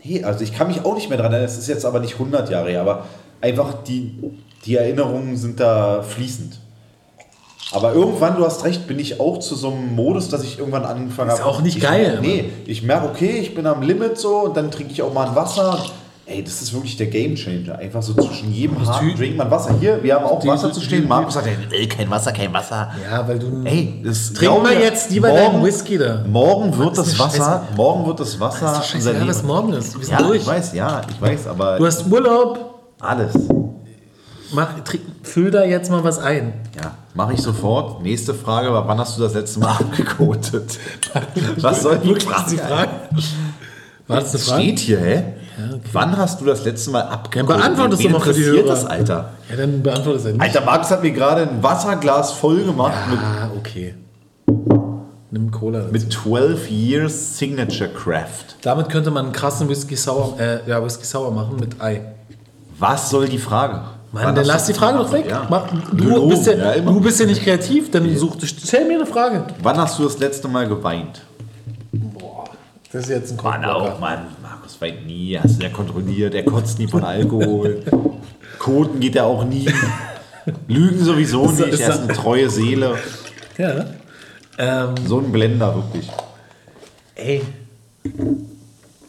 [0.02, 1.48] nee, also ich kann mich auch nicht mehr dran erinnern.
[1.48, 3.06] Es ist jetzt aber nicht 100 Jahre her, aber
[3.40, 4.14] einfach die,
[4.64, 6.58] die Erinnerungen sind da fließend.
[7.72, 10.84] Aber irgendwann, du hast recht, bin ich auch zu so einem Modus, dass ich irgendwann
[10.84, 11.40] angefangen habe.
[11.40, 14.56] Ist auch nicht ich, geil, Nee, ich merke, okay, ich bin am Limit so und
[14.56, 15.78] dann trinke ich auch mal ein Wasser.
[16.26, 17.76] Ey, das ist wirklich der Gamechanger.
[17.78, 19.74] Einfach so zwischen jedem harten Drink mal Wasser.
[19.80, 21.06] Hier, wir haben auch Die- Wasser zu stehen.
[21.08, 22.90] Markus sagt, ey, kein Wasser, kein Wasser.
[23.08, 23.62] Ja, weil du.
[23.64, 26.24] Ey, das Trink mal jetzt lieber morgen, deinen Whisky da.
[26.28, 28.56] Morgen wird ist das Wasser, morgen wird das Wasser.
[28.56, 29.98] ist doch unser scheißegal, was morgen ist.
[29.98, 30.42] Wir sind Ja, durch.
[30.42, 32.69] ich weiß, ja, ich weiß, aber Du hast Urlaub.
[33.00, 33.34] Alles.
[34.52, 34.68] Mach,
[35.22, 36.52] füll da jetzt mal was ein.
[36.76, 38.02] Ja, mache ich sofort.
[38.02, 40.78] Nächste Frage war, wann hast du das letzte Mal abgekotet?
[41.58, 42.58] Was soll die Wirklich die Frage?
[42.58, 42.90] Frage?
[44.08, 44.62] War das eine Frage?
[44.62, 45.14] Steht hier, hä?
[45.56, 45.80] Ja, okay.
[45.92, 47.48] Wann hast du das letzte Mal abgekotet?
[47.50, 48.66] Ja, beantworte es Wen doch mal für die Hörer.
[48.66, 49.30] das, Alter?
[49.50, 50.40] Ja, dann beantworte es ja nicht.
[50.40, 53.94] Alter, Markus hat mir gerade ein Wasserglas voll gemacht Ah, okay.
[55.32, 55.78] Nimm Cola.
[55.80, 55.92] dazu.
[55.92, 58.56] mit, mit 12 Years Signature Craft.
[58.62, 62.00] Damit könnte man einen krassen Whisky Sour, äh, ja, Whisky Sour machen mit Ei.
[62.80, 63.82] Was soll die Frage?
[64.12, 65.26] Mann, dann lass die Frage doch weg.
[65.28, 65.46] Ja.
[65.48, 69.06] Mach, du, bist ja, ja, du bist ja nicht kreativ, dann such, stell mir eine
[69.06, 69.44] Frage.
[69.62, 71.22] Wann hast du das letzte Mal geweint?
[72.92, 74.26] Das ist jetzt ein Mann, auch, Mann.
[74.42, 75.38] Markus weint nie.
[75.38, 76.34] Hast du ja kontrolliert.
[76.34, 77.84] Er kotzt nie von Alkohol.
[78.58, 79.68] Koten geht er auch nie.
[80.66, 81.60] Lügen sowieso nicht.
[81.68, 82.96] ist Er ist eine treue Seele.
[83.58, 83.84] Ja.
[84.58, 86.10] Ähm, So ein Blender, wirklich.
[87.14, 87.42] ey.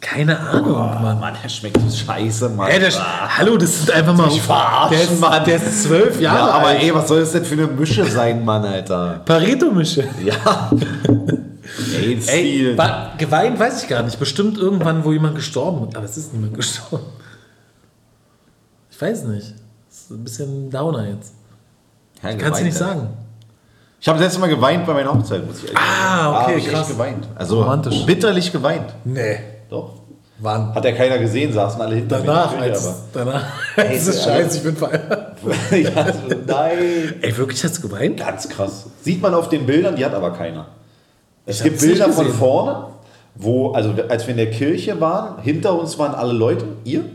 [0.02, 1.20] Keine Ahnung, Mann.
[1.20, 2.70] Mann, er schmeckt so scheiße, Mann.
[2.72, 3.38] Ey, der, Ah.
[3.38, 4.28] hallo, das ist einfach mal.
[4.28, 5.44] mich verarschen, der, ist, Mann.
[5.46, 6.82] der ist zwölf ja, Jahre aber alt.
[6.82, 9.22] ey, was soll das denn für eine Mische sein, Mann, Alter?
[9.26, 10.08] Pareto-Mische.
[10.26, 10.72] Ja.
[12.00, 12.76] ey, das Ey,
[13.20, 14.20] geweint weiß ich gar nicht.
[14.20, 15.96] Bestimmt irgendwann, wo jemand gestorben ist.
[15.96, 17.06] Aber es ist niemand gestorben.
[18.90, 19.54] Ich weiß nicht.
[19.88, 21.34] Das ist ein bisschen Downer jetzt.
[22.24, 23.10] Ja, Kannst du nicht sagen.
[24.00, 26.36] Ich habe das letzte Mal geweint bei meiner Hochzeit, muss ich ehrlich Ah, sagen.
[26.38, 26.80] okay, hab ich krass.
[26.82, 27.28] echt geweint.
[27.36, 28.04] Also Romantisch.
[28.06, 28.94] bitterlich geweint.
[29.04, 29.38] Nee.
[29.72, 29.94] Doch.
[30.40, 30.74] Wann?
[30.76, 32.64] Hat ja keiner gesehen, saßen alle hinter Danach, mir.
[32.64, 33.44] als, danach.
[33.78, 35.38] Ey, das ist scheiße, ich bin verärgert.
[35.44, 37.14] aber- ja, so, nein.
[37.22, 38.20] Ey, wirklich hast du geweint?
[38.20, 38.88] Ganz krass.
[39.02, 40.68] Sieht man auf den Bildern, die hat aber keiner.
[41.46, 42.88] Es Ich gibt Bilder von vorne,
[43.36, 47.06] wo, also als wir in der Kirche waren, hinter uns waren alle Leute, ihr.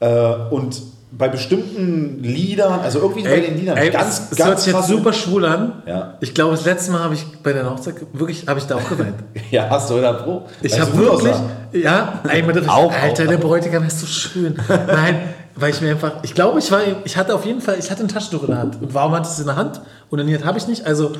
[0.00, 0.80] Äh, und
[1.16, 4.76] bei bestimmten Liedern, also irgendwie bei den Liedern, ey, ganz, es, ganz hört sich jetzt
[4.76, 5.82] krass- super schwul an.
[5.86, 6.14] Ja.
[6.20, 8.88] Ich glaube, das letzte Mal habe ich bei der Hochzeit wirklich, habe ich da auch
[8.88, 9.14] geweint.
[9.50, 10.42] Ja, hast du 100 Pro.
[10.62, 11.34] Ich habe wirklich,
[11.72, 13.36] ja, einmal dachte Auch, Alter, auch, der.
[13.38, 14.56] Bräutigam ist so schön.
[14.68, 15.20] Nein,
[15.54, 18.02] weil ich mir einfach, ich glaube, ich war, ich hatte auf jeden Fall, ich hatte
[18.02, 18.82] ein Taschentuch in der Hand.
[18.82, 19.80] Und warum hatte ich es in der Hand?
[20.10, 20.86] Und dann habe ich nicht.
[20.86, 21.12] Also,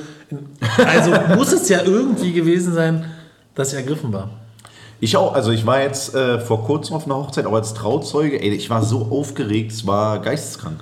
[0.84, 3.04] also muss es ja irgendwie gewesen sein,
[3.54, 4.30] dass ich ergriffen war.
[5.00, 8.40] Ich auch, also ich war jetzt äh, vor kurzem auf einer Hochzeit, auch als Trauzeuge,
[8.40, 10.80] ey, ich war so aufgeregt, es war geisteskrank.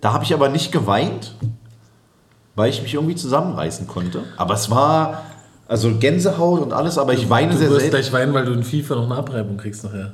[0.00, 1.34] Da habe ich aber nicht geweint,
[2.54, 4.22] weil ich mich irgendwie zusammenreißen konnte.
[4.36, 5.22] Aber es war,
[5.66, 7.96] also Gänsehaut und alles, aber ich weine Du sehr wirst selten.
[7.96, 10.12] gleich weinen, weil du in FIFA noch eine Abreibung kriegst nachher.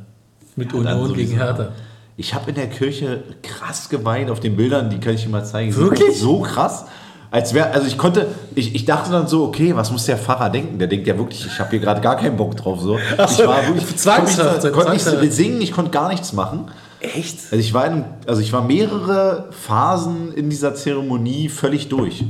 [0.57, 1.69] Mit dann Union gegen Hertha.
[2.17, 5.45] Ich habe in der Kirche krass geweint auf den Bildern, die kann ich dir mal
[5.45, 5.75] zeigen.
[5.75, 6.19] Wirklich?
[6.21, 6.85] So krass.
[7.33, 10.51] Als wäre, also ich konnte, ich, ich dachte dann so, okay, was muss der Pfarrer
[10.51, 10.79] denken?
[10.79, 12.79] Der denkt ja wirklich, ich habe hier gerade gar keinen Bock drauf.
[12.79, 12.99] So.
[13.17, 16.35] Ach so, ich war wirklich, Zwangshaft, konnte, nicht, konnte nicht singen, ich konnte gar nichts
[16.35, 16.71] machen.
[17.01, 17.39] Echt?
[17.51, 22.23] Also ich war, in, also ich war mehrere Phasen in dieser Zeremonie völlig durch.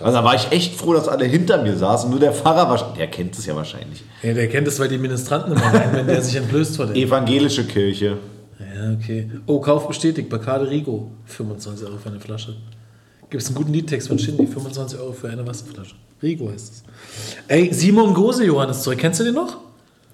[0.00, 2.08] also da war ich echt froh, dass alle hinter mir saßen.
[2.08, 4.02] Nur der Pfarrer, war, der kennt es ja wahrscheinlich.
[4.22, 6.96] Ja, der kennt es, weil die Ministranten immer meinen, wenn der sich entblößt vor dem.
[6.96, 8.16] Evangelische Kirche.
[8.58, 9.30] Ja, okay.
[9.44, 10.30] Oh, Kauf bestätigt.
[10.30, 11.10] Bacardi Rigo.
[11.26, 12.56] 25 Euro für eine Flasche.
[13.30, 14.46] Gibt es einen guten Liedtext von Shindy?
[14.46, 15.94] 25 Euro für eine Wasserflasche.
[16.22, 16.82] Rigo heißt es.
[17.46, 18.98] Ey, Simon Gose, Johannes zurück.
[18.98, 19.58] Kennst du den noch?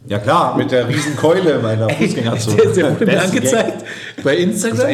[0.07, 2.57] Ja klar, mit der riesen Keule in meiner Fußgängerzone.
[2.57, 3.21] der, der wurde mir Beste Gag.
[3.25, 3.85] angezeigt.
[4.23, 4.89] Bei Instagram.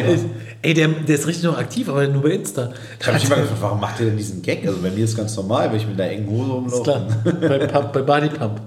[0.61, 2.71] Ey, der, der ist richtig noch aktiv, aber nur bei Insta.
[2.99, 4.65] Ich habe mich immer gefragt, warum macht ihr denn diesen Gag?
[4.65, 6.43] Also bei mir ist ganz normal, wenn ich mit einer engen Hose
[6.77, 7.17] Ist rumlaufe.
[7.41, 7.49] klar.
[7.49, 8.61] bei, Pump, bei Body Pump.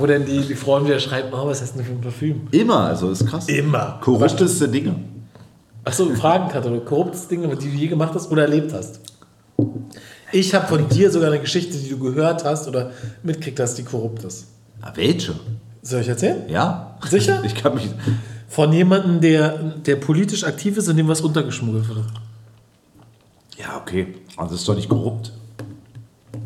[0.00, 2.48] Wo dann die, die Frauen wieder schreiben, oh, was hast du denn für ein Parfüm?
[2.50, 3.48] Immer, also ist krass.
[3.48, 4.00] Immer.
[4.02, 4.96] Korrupteste Dinge.
[5.88, 6.84] Achso, Fragenkatalog.
[6.84, 9.00] Korruptes Ding, die du je gemacht hast oder erlebt hast.
[10.32, 12.90] Ich habe von dir sogar eine Geschichte, die du gehört hast oder
[13.22, 14.48] mitkriegt hast, die korrupt ist.
[14.82, 15.34] Na, welche?
[15.80, 16.46] Soll ich erzählen?
[16.48, 16.98] Ja.
[17.08, 17.42] Sicher?
[17.44, 17.88] Ich kann mich.
[18.48, 22.04] Von jemandem, der, der politisch aktiv ist und dem was untergeschmuggelt wird.
[23.56, 24.14] Ja, okay.
[24.36, 25.32] Also das ist doch nicht korrupt.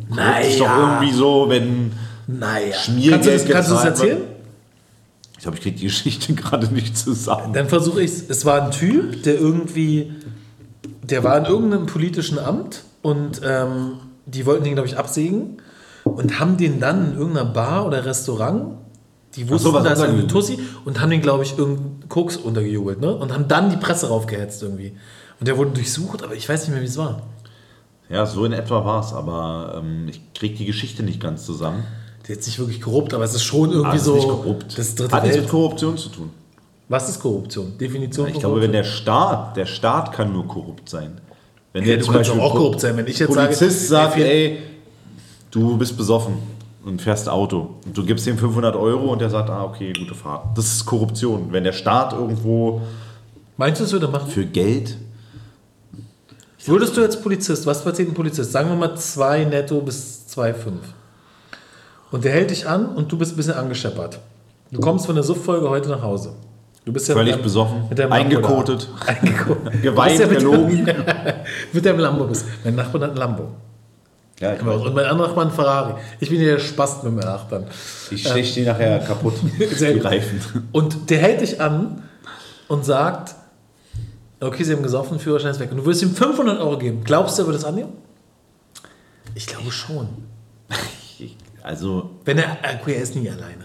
[0.09, 0.39] Naja.
[0.39, 1.93] Das ist doch irgendwie so, wenn.
[2.29, 2.75] Naja.
[2.75, 4.21] Schmiergeld Kannst du das, kannst du das erzählen?
[5.43, 7.53] Ich glaube, ich kriege die Geschichte gerade nicht zusammen.
[7.53, 8.31] Dann versuche ich es.
[8.31, 10.13] Es war ein Typ, der irgendwie,
[11.03, 15.57] der war in irgendeinem politischen Amt und ähm, die wollten den, glaube ich, absägen
[16.05, 18.77] und haben den dann in irgendeiner Bar oder Restaurant,
[19.35, 20.29] die wussten, was da ist eine.
[20.29, 23.13] Tussi und haben den, glaube ich, irgendeinen Koks untergejubelt ne?
[23.13, 24.93] und haben dann die Presse raufgehetzt irgendwie.
[25.41, 27.21] Und der wurde durchsucht, aber ich weiß nicht mehr, wie es war.
[28.09, 31.83] Ja, so in etwa war es, aber ähm, ich kriege die Geschichte nicht ganz zusammen.
[32.29, 34.15] Der ist jetzt nicht wirklich korrupt, aber es ist schon irgendwie Ah, das ist so.
[34.15, 34.79] nicht korrupt.
[34.79, 36.31] Das dritte Hat nichts mit Korruption zu tun.
[36.89, 37.77] Was ist Korruption?
[37.79, 41.21] Definition Ich von glaube, wenn der Staat, der Staat kann nur korrupt sein.
[41.73, 42.97] Wenn Ja, du kannst doch auch korrupt sein.
[42.97, 44.59] Wenn ich jetzt sage, Polizist sagt, der- ey,
[45.51, 46.35] du bist besoffen
[46.85, 47.71] und fährst Auto.
[47.87, 50.57] Und du gibst ihm 500 Euro und der sagt, ah, okay, gute Fahrt.
[50.57, 51.49] Das ist Korruption.
[51.51, 52.83] Wenn der Staat irgendwo
[53.57, 54.31] Meinst du, das würde er machen?
[54.31, 54.97] für Geld,
[56.65, 58.53] Würdest du jetzt Polizist, was verdient ein Polizist?
[58.53, 60.55] Sagen wir mal 2 netto bis 2,5.
[62.13, 64.21] Und der hält dich an und du bist ein bisschen angescheppert.
[64.71, 66.35] Du kommst von der Suchtfolge heute nach Hause.
[66.85, 68.89] Du bist ja Völlig deinem- besoffen, mit deinem eingekotet.
[69.07, 69.83] Eingekotet.
[69.83, 70.87] geweint, ja mit- gelogen.
[71.73, 72.45] mit deinem Lambo bist.
[72.65, 73.49] Mein Nachbar hat ein Lambo.
[74.41, 75.95] Ja, Und mein anderer Nachbar ein Ferrari.
[76.19, 77.67] Ich bin ja der Spast mit meinem Achtern.
[78.11, 79.35] ich steche die nachher kaputt.
[79.77, 80.01] Sehr die.
[80.01, 80.69] Reifen.
[80.73, 82.03] Und der hält dich an
[82.67, 83.37] und sagt,
[84.41, 85.71] okay, Sie haben gesoffen, Führerschein ist weg.
[85.71, 87.03] Und du würdest ihm 500 Euro geben.
[87.05, 87.93] Glaubst du, er würde es annehmen?
[89.37, 90.09] Ich glaube schon.
[91.63, 93.65] Also, Wenn er, okay, er ist nie alleine.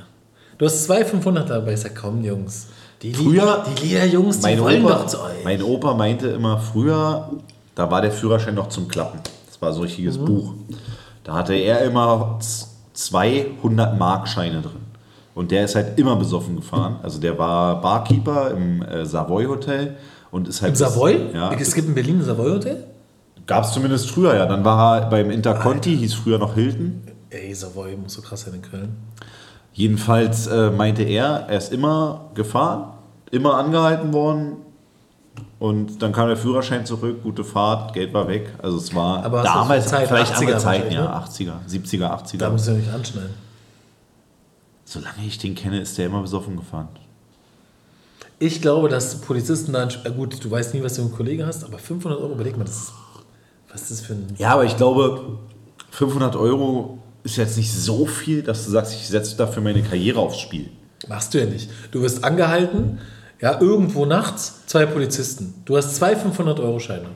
[0.57, 1.73] Du hast zwei 500 dabei.
[1.73, 2.67] Ich sag, komm, Jungs.
[3.01, 5.43] Die Früher- Lieder- die Liederjungs, die wollen Opa, doch zu euch.
[5.43, 7.29] mein Opa meinte immer früher,
[7.75, 9.19] da war der Führerschein noch zum Klappen.
[9.47, 9.85] Das war so ein Mhm.
[9.87, 10.53] richtiges Buch.
[11.23, 14.81] Da hatte er immer z- 200 Markscheine drin.
[15.35, 16.95] Und der ist halt immer besoffen gefahren.
[17.03, 19.95] Also der war Barkeeper im äh, Savoy Hotel
[20.31, 21.19] und ist halt Im Savoy?
[21.33, 22.83] Ja, es gibt in Berlin ein Savoy-Hotel?
[23.45, 24.45] gab es zumindest früher, ja.
[24.47, 27.01] Dann war er beim Interconti, hieß früher noch Hilton.
[27.29, 28.95] Ey, Savoy muss so krass sein in Köln.
[29.73, 32.93] Jedenfalls äh, meinte er, er ist immer gefahren,
[33.31, 34.57] immer angehalten worden
[35.59, 38.53] und dann kam der Führerschein zurück, gute Fahrt, Geld war weg.
[38.61, 40.07] Also es war Aber damals Zeit?
[40.07, 42.37] vielleicht 80er andere Zeiten, ja, 80er, 70er, 80er.
[42.37, 43.33] Da muss ich ja nicht anschneiden.
[44.85, 46.87] Solange ich den kenne, ist der immer besoffen gefahren.
[48.39, 51.07] Ich glaube, dass Polizisten da, ein Sp- äh, gut, du weißt nie, was du für
[51.07, 52.93] einen Kollegen hast, aber 500 Euro, überleg mal, das ist,
[53.71, 54.27] was ist das für ein...
[54.37, 55.39] Ja, aber ich glaube,
[55.91, 56.99] 500 Euro
[57.31, 60.69] ist jetzt nicht so viel, dass du sagst, ich setze dafür meine Karriere aufs Spiel.
[61.07, 61.69] Machst du ja nicht.
[61.91, 62.99] Du wirst angehalten,
[63.39, 65.53] ja, irgendwo nachts, zwei Polizisten.
[65.65, 67.09] Du hast zwei 500-Euro-Scheine.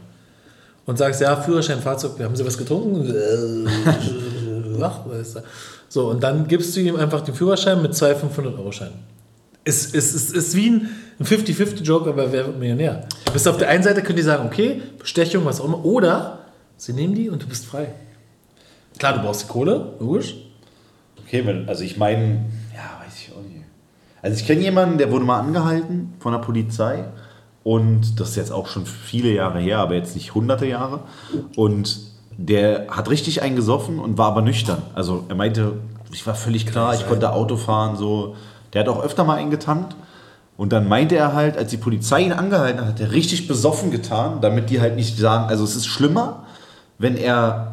[0.86, 3.08] Und sagst, ja, Führerschein, Fahrzeug, haben Sie was getrunken?
[4.80, 5.40] Wach, weißt du.
[5.90, 9.12] So, und dann gibst du ihm einfach den Führerschein mit zwei 500-Euro-Scheinen.
[9.64, 10.90] Es ist, ist, ist, ist wie ein
[11.22, 13.08] ein 50-50-Joke, aber wer wird Millionär?
[13.26, 16.40] Du bist auf der einen Seite, könnt ihr sagen, okay, Bestechung, was auch immer, oder
[16.78, 17.94] sie nehmen die und du bist frei.
[19.02, 20.36] Klar, du brauchst die Kohle, logisch.
[21.26, 23.66] Okay, also ich meine, ja, weiß ich auch nicht.
[24.22, 27.06] Also ich kenne jemanden, der wurde mal angehalten von der Polizei
[27.64, 31.00] und das ist jetzt auch schon viele Jahre her, aber jetzt nicht hunderte Jahre
[31.56, 31.98] und
[32.38, 34.84] der hat richtig einen gesoffen und war aber nüchtern.
[34.94, 35.80] Also er meinte,
[36.14, 38.36] ich war völlig klar, ich konnte Auto fahren, so.
[38.74, 39.96] Der hat auch öfter mal einen getankt
[40.58, 43.90] und dann meinte er halt, als die Polizei ihn angehalten hat, hat er richtig besoffen
[43.90, 46.44] getan, damit die halt nicht sagen, also es ist schlimmer,
[47.00, 47.72] wenn er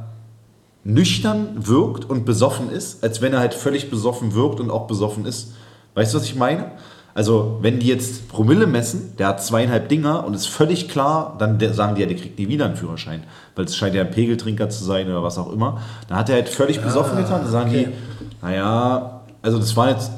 [0.89, 5.27] nüchtern wirkt und besoffen ist, als wenn er halt völlig besoffen wirkt und auch besoffen
[5.27, 5.53] ist.
[5.95, 6.73] Weißt du, was ich meine?
[7.13, 11.59] Also, wenn die jetzt Promille messen, der hat zweieinhalb Dinger und ist völlig klar, dann
[11.75, 13.25] sagen die ja, der kriegt nie wieder einen Führerschein,
[13.55, 15.83] weil es scheint ja ein Pegeltrinker zu sein oder was auch immer.
[16.09, 17.43] Dann hat er halt völlig besoffen getan.
[17.43, 17.89] Dann sagen okay.
[17.89, 20.13] die, naja, also das war jetzt,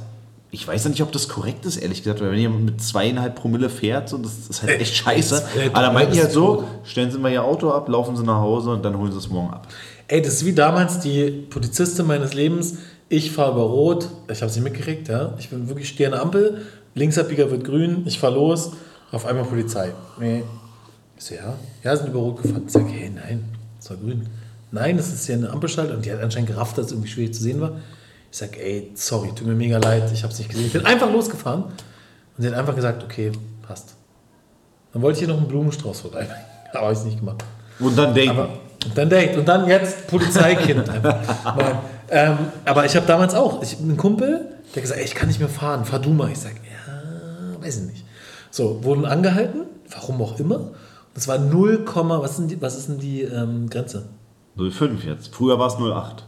[0.53, 3.35] ich weiß ja nicht, ob das korrekt ist, ehrlich gesagt, weil wenn jemand mit zweieinhalb
[3.35, 5.43] Promille fährt, so, das ist halt echt scheiße.
[5.73, 8.41] Aber dann meinten die halt so, stellen Sie mal Ihr Auto ab, laufen Sie nach
[8.41, 9.67] Hause und dann holen Sie es morgen ab.
[10.11, 12.79] Ey, das ist wie damals die Polizistin meines Lebens.
[13.09, 15.35] Ich fahre über Rot, ich habe sie mitgekriegt, ja.
[15.39, 16.63] Ich bin wirklich stehe an der Ampel,
[16.97, 18.73] Linksabbieger wird grün, ich fahre los,
[19.13, 19.93] auf einmal Polizei.
[20.19, 20.43] Nee.
[21.17, 22.65] Ich so, ja, ja, sind über Rot gefahren.
[22.67, 23.45] Ich sage, hey, nein,
[23.79, 24.29] es war grün.
[24.73, 27.33] Nein, das ist hier eine Ampelschaltung und die hat anscheinend gerafft, dass es irgendwie schwierig
[27.33, 27.77] zu sehen war.
[28.33, 30.67] Ich sage, ey, sorry, tut mir mega leid, ich habe es nicht gesehen.
[30.67, 31.73] Ich bin einfach losgefahren und
[32.37, 33.31] sie hat einfach gesagt, okay,
[33.63, 33.95] passt.
[34.93, 37.45] Dann wollte ich hier noch einen Blumenstrauß vorbeibringen, aber habe ich es nicht gemacht.
[37.79, 38.49] Und dann denken, Aber,
[38.95, 39.37] dann Date.
[39.37, 40.85] Und dann jetzt Polizeikind.
[42.13, 45.39] Ähm, aber ich habe damals auch, ich, einen Kumpel, der gesagt, ey, ich kann nicht
[45.39, 46.29] mehr fahren, fahr du mal.
[46.31, 48.05] Ich sage, ja, weiß ich nicht.
[48.51, 50.57] So, wurden angehalten, warum auch immer.
[50.57, 50.73] Und
[51.15, 54.09] es war 0, was, sind die, was ist denn die ähm, Grenze?
[54.57, 55.33] 05 jetzt.
[55.35, 56.25] Früher war es 08.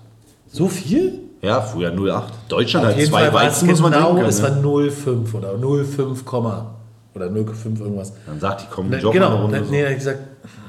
[0.47, 1.19] So viel?
[1.41, 2.33] Ja, früher 08.
[2.49, 4.29] Deutschland Auf hat zwei Weizen, muss man genau, denken.
[4.29, 4.91] es können, war ne?
[4.91, 6.75] 0,5 oder 0,5, Komma
[7.15, 8.13] oder 0,5 irgendwas.
[8.25, 9.71] Dann sagt die, komm, Ne, joggen eine genau, dann, so.
[9.73, 10.21] nee, er hat gesagt,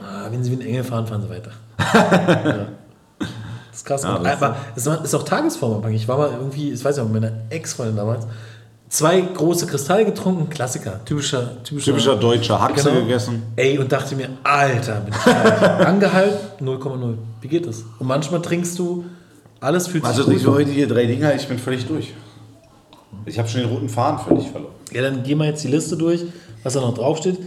[0.04, 1.52] ah, wenn Sie wie ein Engel fahren, fahren Sie weiter.
[1.94, 2.66] Ja.
[3.20, 4.04] Das ist krass.
[4.04, 6.04] Ja, das ist aber es ist auch tagesformabhängig.
[6.04, 8.28] Ich war mal irgendwie, ich weiß ja, mit meiner Ex-Freundin damals,
[8.88, 13.02] zwei große Kristalle getrunken, Klassiker, typischer, typischer, Typischer Deutscher, Haxe Genau.
[13.02, 13.42] gegessen.
[13.56, 15.26] Ey, und dachte mir, Alter, bin ich.
[15.88, 17.16] Angehalten, 0,0.
[17.42, 17.84] Wie geht das?
[17.98, 19.06] Und manchmal trinkst du,
[19.60, 22.14] alles sich Also ich heute hier drei Dinger, ich bin völlig durch.
[23.26, 24.74] Ich habe schon den roten Faden völlig verloren.
[24.92, 26.24] Ja, dann gehen wir jetzt die Liste durch,
[26.62, 27.40] was da noch draufsteht.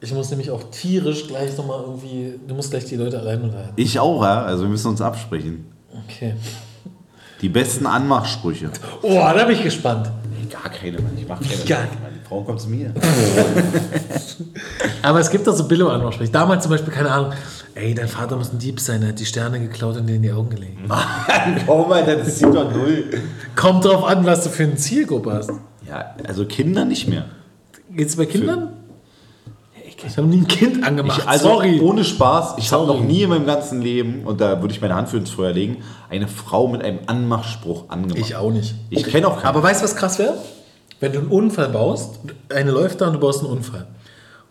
[0.00, 3.72] Ich muss nämlich auch tierisch gleich nochmal irgendwie, du musst gleich die Leute allein unterhalten.
[3.76, 4.42] Ich auch, ja.
[4.42, 5.64] Also wir müssen uns absprechen.
[6.04, 6.34] Okay.
[7.40, 8.70] Die besten Anmachsprüche.
[9.02, 10.10] Oh, da bin ich gespannt.
[10.30, 11.12] Nee, gar keine, Mann.
[11.18, 11.62] Ich mach keine.
[11.64, 12.12] Gar- Mann.
[12.22, 12.92] Die Frauen kommen zu mir.
[15.02, 16.30] Aber es gibt doch so Billo-Anmachsprüche.
[16.32, 17.32] Damals zum Beispiel, keine Ahnung,
[17.74, 20.22] ey, dein Vater muss ein Dieb sein, er hat die Sterne geklaut und dir in
[20.22, 20.78] die Augen gelegt.
[21.66, 23.04] Komm, Alter, das sieht doch null.
[23.54, 25.50] Kommt drauf an, was du für eine Zielgruppe hast.
[25.88, 27.26] Ja, also Kinder nicht mehr.
[27.90, 28.70] Geht's bei Kindern?
[30.04, 31.20] Ich habe nie ein Kind angemacht.
[31.22, 31.80] Ich, also Sorry.
[31.80, 34.94] ohne Spaß, ich habe noch nie in meinem ganzen Leben, und da würde ich meine
[34.94, 38.18] Hand für ins Feuer legen, eine Frau mit einem Anmachspruch angemacht.
[38.18, 38.74] Ich auch nicht.
[38.90, 39.46] Ich kenne auch keinen.
[39.46, 40.34] Aber weißt du, was krass wäre?
[41.00, 42.20] Wenn du einen Unfall baust,
[42.54, 43.86] eine läuft da und du baust einen Unfall.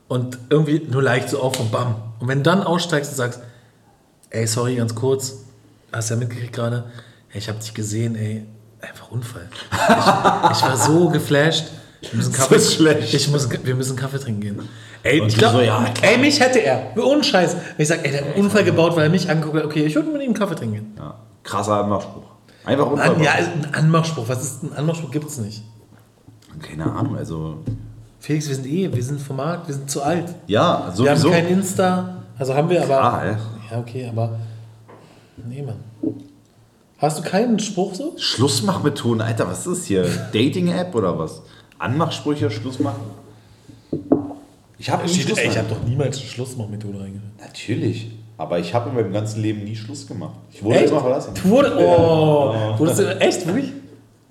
[0.07, 1.95] Und irgendwie nur leicht so auf und bam.
[2.19, 3.39] Und wenn du dann aussteigst und sagst,
[4.29, 5.45] ey, sorry, ganz kurz,
[5.91, 6.85] hast ja mitgekriegt gerade,
[7.33, 8.45] ich habe dich gesehen, ey,
[8.81, 9.49] einfach Unfall.
[9.71, 11.65] Ich, ich war so geflasht.
[12.01, 13.13] Wir müssen Kaffee, ist schlecht.
[13.13, 14.59] Ich muss, wir müssen Kaffee trinken gehen.
[15.03, 16.11] Ey, ich glaub, so, ja, klar.
[16.11, 16.91] ey, mich hätte er.
[16.97, 17.55] Ohne Scheiß.
[17.55, 19.95] Wenn ich sage, ey, der hat einen Unfall gebaut, weil er mich anguckt, okay, ich
[19.95, 20.93] würde mit ihm Kaffee trinken gehen.
[20.97, 22.23] ja, krasser Anmachspruch.
[22.65, 23.21] Einfach An, Unfall.
[23.23, 24.27] ja, ein Anmachspruch.
[24.27, 25.11] Was ist ein Anmachspruch?
[25.11, 25.63] Gibt es nicht.
[26.61, 27.57] Keine Ahnung, also.
[28.19, 30.33] Felix, wir sind eh, wir sind vom Markt, wir sind zu alt.
[30.47, 31.29] Ja, Wir haben sowieso.
[31.29, 33.01] kein Insta, also haben wir aber.
[33.03, 33.37] Ah, ja.
[33.71, 34.39] Ja, okay, aber.
[35.47, 35.75] Nee, Mann.
[36.97, 38.13] Hast du keinen Spruch so?
[38.17, 40.05] Schlussmachmethoden, Alter, was ist das hier?
[40.33, 41.41] Dating-App oder was?
[41.79, 43.01] Anmachsprüche, Schlussmachen?
[44.77, 45.09] Ich habe Ey,
[45.47, 47.31] ich habe doch niemals eine Schlussmachmethode reingeschrieben.
[47.39, 48.11] Natürlich.
[48.37, 50.35] Aber ich habe in meinem ganzen Leben nie Schluss gemacht.
[50.51, 50.89] Ich wurde Echt?
[50.91, 51.33] immer verlassen.
[51.41, 53.71] Du wurde, oh, wurdest du echt, wirklich?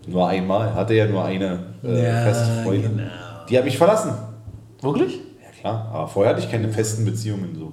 [0.07, 0.74] Nur einmal.
[0.74, 2.97] Hatte ja nur eine äh, Ja, feste Freundin.
[2.99, 3.09] genau.
[3.49, 4.12] Die hat mich verlassen.
[4.82, 5.14] Wirklich?
[5.42, 5.90] Ja klar.
[5.92, 7.72] Aber vorher hatte ich keine festen Beziehungen so.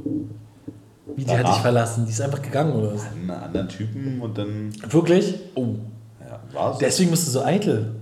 [1.18, 1.54] Wie, die hat Danach.
[1.56, 2.06] dich verlassen?
[2.06, 3.02] Die ist einfach gegangen, oder was?
[3.12, 4.72] Einen anderen Typen und dann.
[4.90, 5.36] Wirklich?
[5.56, 5.76] Oh.
[6.22, 6.80] Ja, war so.
[6.80, 7.96] Deswegen bist du so eitel.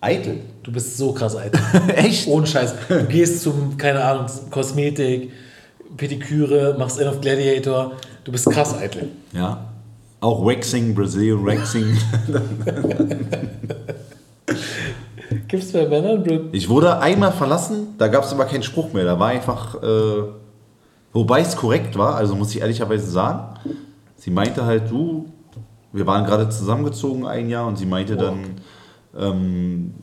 [0.00, 0.40] Eitel.
[0.62, 1.60] Du bist so krass eitel.
[1.96, 2.28] Echt?
[2.28, 2.74] Ohne Scheiß.
[2.88, 5.32] Du gehst zum, keine Ahnung, Kosmetik,
[5.96, 7.92] Pediküre, machst End of Gladiator.
[8.24, 9.08] Du bist krass eitel.
[9.32, 9.64] Ja.
[10.20, 11.96] Auch Waxing, Brazilian Waxing.
[15.48, 16.48] Gibt es bei Männern?
[16.52, 19.04] Ich wurde einmal verlassen, da gab es aber keinen Spruch mehr.
[19.04, 20.22] Da war einfach, äh,
[21.12, 23.58] wobei es korrekt war, also muss ich ehrlicherweise sagen,
[24.16, 25.26] sie meinte halt, du,
[25.92, 28.56] wir waren gerade zusammengezogen ein Jahr und sie meinte dann,
[29.18, 29.94] ähm,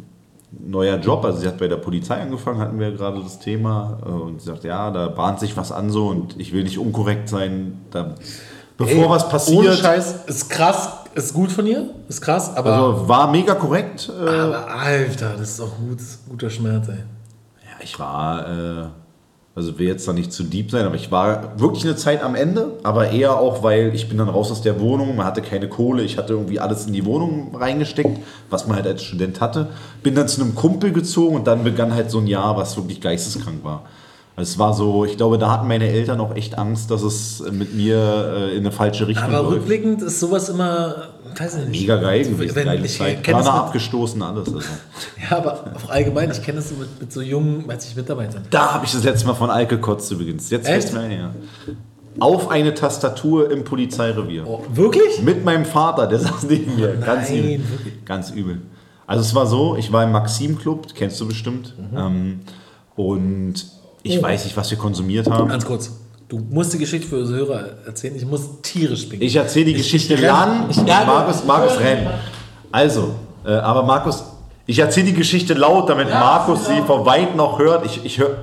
[0.60, 4.10] neuer Job, also sie hat bei der Polizei angefangen, hatten wir gerade das Thema äh,
[4.10, 7.30] und sie sagt, ja, da bahnt sich was an so und ich will nicht unkorrekt
[7.30, 8.16] sein, da,
[8.78, 9.60] bevor Ey, was passiert.
[9.60, 14.10] Ohne Scheiß, ist krass, ist gut von ihr, ist krass, aber, Also war mega korrekt.
[14.10, 16.00] Äh, aber Alter, das ist auch gut,
[16.30, 16.96] guter Schmerz, ey.
[16.96, 18.88] Ja, ich war, äh,
[19.56, 22.36] also will jetzt da nicht zu deep sein, aber ich war wirklich eine Zeit am
[22.36, 25.70] Ende, aber eher auch, weil ich bin dann raus aus der Wohnung, man hatte keine
[25.70, 29.70] Kohle, ich hatte irgendwie alles in die Wohnung reingesteckt, was man halt als Student hatte.
[30.04, 33.00] Bin dann zu einem Kumpel gezogen und dann begann halt so ein Jahr, was wirklich
[33.00, 33.84] geisteskrank war.
[34.36, 37.42] Also es war so, ich glaube, da hatten meine Eltern auch echt Angst, dass es
[37.52, 37.96] mit mir
[38.36, 39.56] äh, in eine falsche Richtung Aber läuft.
[39.56, 40.96] rückblickend ist sowas immer,
[41.40, 41.82] weiß ich nicht.
[41.82, 43.24] Mega geil gewesen, Wenn, geile ich Zeit.
[43.24, 44.48] Körner das mit, abgestoßen, alles.
[44.48, 44.60] Also.
[45.30, 48.44] Ja, aber auch allgemein, ich kenne das so mit, mit so jungen, weiß ich, Mitarbeitern.
[48.50, 50.50] Da habe ich das letzte Mal von Alke gekotzt übrigens.
[50.50, 50.90] Jetzt Echt?
[50.90, 51.36] fällt's mir ja.
[52.20, 54.48] Auf eine Tastatur im Polizeirevier.
[54.48, 55.22] Oh, wirklich?
[55.22, 56.96] Mit meinem Vater, der saß neben mir.
[56.96, 57.70] Ganz Nein, übel.
[57.72, 58.06] wirklich?
[58.06, 58.62] Ganz übel.
[59.08, 61.74] Also es war so, ich war im Maxim-Club, kennst du bestimmt.
[61.96, 62.40] Ähm,
[62.96, 63.54] und
[64.04, 64.22] ich Oh.
[64.24, 65.50] weiß nicht, was wir konsumiert haben.
[65.50, 65.92] Ganz kurz.
[66.28, 68.16] Du musst die Geschichte für unsere Hörer erzählen.
[68.16, 69.22] Ich muss tierisch pinkeln.
[69.22, 70.66] Ich erzähle die Geschichte ich- lang.
[70.70, 72.08] ich- ja, Markus, Markus rennt.
[72.72, 73.14] Also,
[73.46, 74.24] äh, aber Markus,
[74.66, 77.86] ich erzähle die Geschichte laut, damit Markus sie von weit noch hört.
[77.86, 78.38] Ich, ich höre.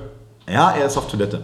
[0.49, 1.41] Ja, er ist auf Toilette.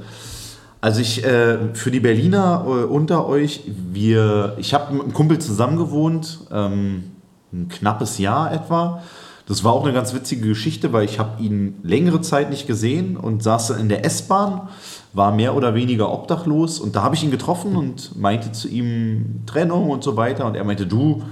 [0.82, 3.62] Also ich äh, für die Berliner äh, unter euch,
[3.92, 7.12] wir, ich habe mit einem Kumpel zusammen gewohnt, ähm,
[7.52, 9.04] ein knappes Jahr etwa.
[9.50, 13.18] Das war auch eine ganz witzige Geschichte, weil ich habe ihn längere Zeit nicht gesehen
[13.18, 14.70] und saß dann in der S-Bahn,
[15.12, 19.42] war mehr oder weniger obdachlos und da habe ich ihn getroffen und meinte zu ihm
[19.48, 21.24] Trennung und so weiter und er meinte, du,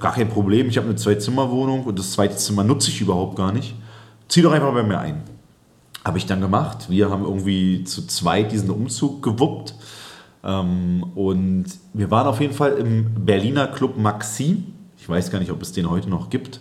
[0.00, 3.52] gar kein Problem, ich habe eine Zwei-Zimmer-Wohnung und das zweite Zimmer nutze ich überhaupt gar
[3.52, 3.76] nicht.
[4.26, 5.22] Zieh doch einfach bei mir ein.
[6.04, 6.90] Habe ich dann gemacht.
[6.90, 9.76] Wir haben irgendwie zu zweit diesen Umzug gewuppt.
[10.42, 14.72] Ähm, und wir waren auf jeden Fall im Berliner Club Maxim.
[14.98, 16.60] Ich weiß gar nicht, ob es den heute noch gibt.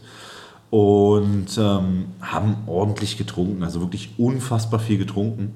[0.69, 5.55] Und ähm, haben ordentlich getrunken, also wirklich unfassbar viel getrunken.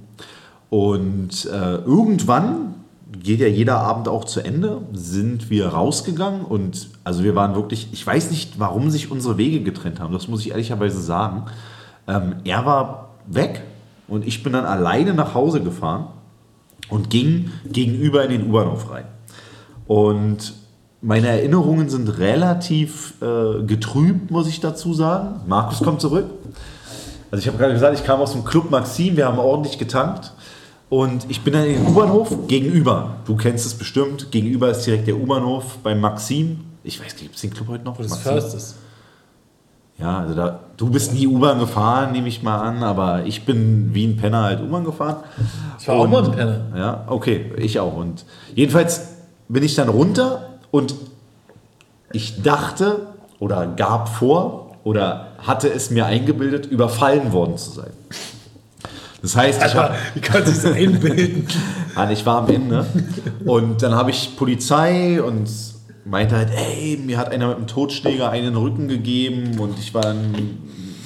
[0.70, 2.74] Und äh, irgendwann
[3.22, 7.90] geht ja jeder Abend auch zu Ende, sind wir rausgegangen und also wir waren wirklich,
[7.92, 11.46] ich weiß nicht, warum sich unsere Wege getrennt haben, das muss ich ehrlicherweise sagen.
[12.08, 13.62] Ähm, er war weg
[14.08, 16.08] und ich bin dann alleine nach Hause gefahren
[16.90, 19.06] und ging gegenüber in den U-Bahnhof rein.
[19.86, 20.54] Und
[21.04, 25.42] meine Erinnerungen sind relativ äh, getrübt, muss ich dazu sagen.
[25.46, 26.26] Markus kommt zurück.
[27.30, 30.32] Also ich habe gerade gesagt, ich kam aus dem Club Maxim, wir haben ordentlich getankt.
[30.90, 33.16] Und ich bin dann in den U-Bahnhof gegenüber.
[33.26, 34.32] Du kennst es bestimmt.
[34.32, 36.60] Gegenüber ist direkt der U-Bahnhof beim Maxim.
[36.84, 37.98] Ich weiß nicht, gibt es den Club heute noch?
[37.98, 38.32] das Maxim?
[38.32, 38.76] First ist.
[40.00, 43.94] Ja, also da, du bist nie U-Bahn gefahren, nehme ich mal an, aber ich bin
[43.94, 45.18] wie ein Penner halt U-Bahn gefahren.
[45.80, 46.62] Ich war auch mal ein Penner.
[46.76, 47.96] Ja, okay, ich auch.
[47.96, 48.26] Und
[48.56, 49.02] jedenfalls
[49.50, 50.96] bin ich dann runter und
[52.14, 53.06] ich dachte
[53.38, 57.92] oder gab vor oder hatte es mir eingebildet, überfallen worden zu sein.
[59.22, 61.48] Das heißt, ich Alter, wie kann sich das einbilden?
[61.96, 62.88] Mann, ich war am Ende.
[63.46, 65.48] Und dann habe ich Polizei und
[66.06, 69.78] meinte halt, ey, mir hat einer mit einem Totschläger einen in den Rücken gegeben und
[69.78, 70.58] ich war dann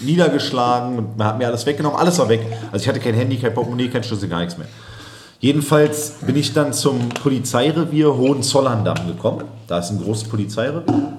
[0.02, 2.00] niedergeschlagen und man hat mir alles weggenommen.
[2.00, 2.40] Alles war weg.
[2.72, 4.68] Also ich hatte kein Handy, kein Portemonnaie, kein Schlüssel, gar nichts mehr.
[5.40, 9.44] Jedenfalls bin ich dann zum Polizeirevier Hohenzollern-Damm gekommen.
[9.68, 11.14] Da ist ein großes Polizeirevier.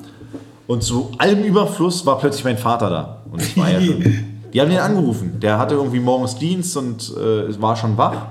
[0.66, 3.22] Und zu allem Überfluss war plötzlich mein Vater da.
[3.30, 4.02] Und ich war ja schon,
[4.52, 5.38] die haben den angerufen.
[5.40, 8.26] Der hatte irgendwie morgens Dienst und äh, war schon wach.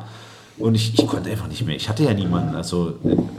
[0.57, 1.75] Und ich, ich konnte einfach nicht mehr.
[1.75, 2.55] Ich hatte ja niemanden.
[2.55, 3.29] Also in,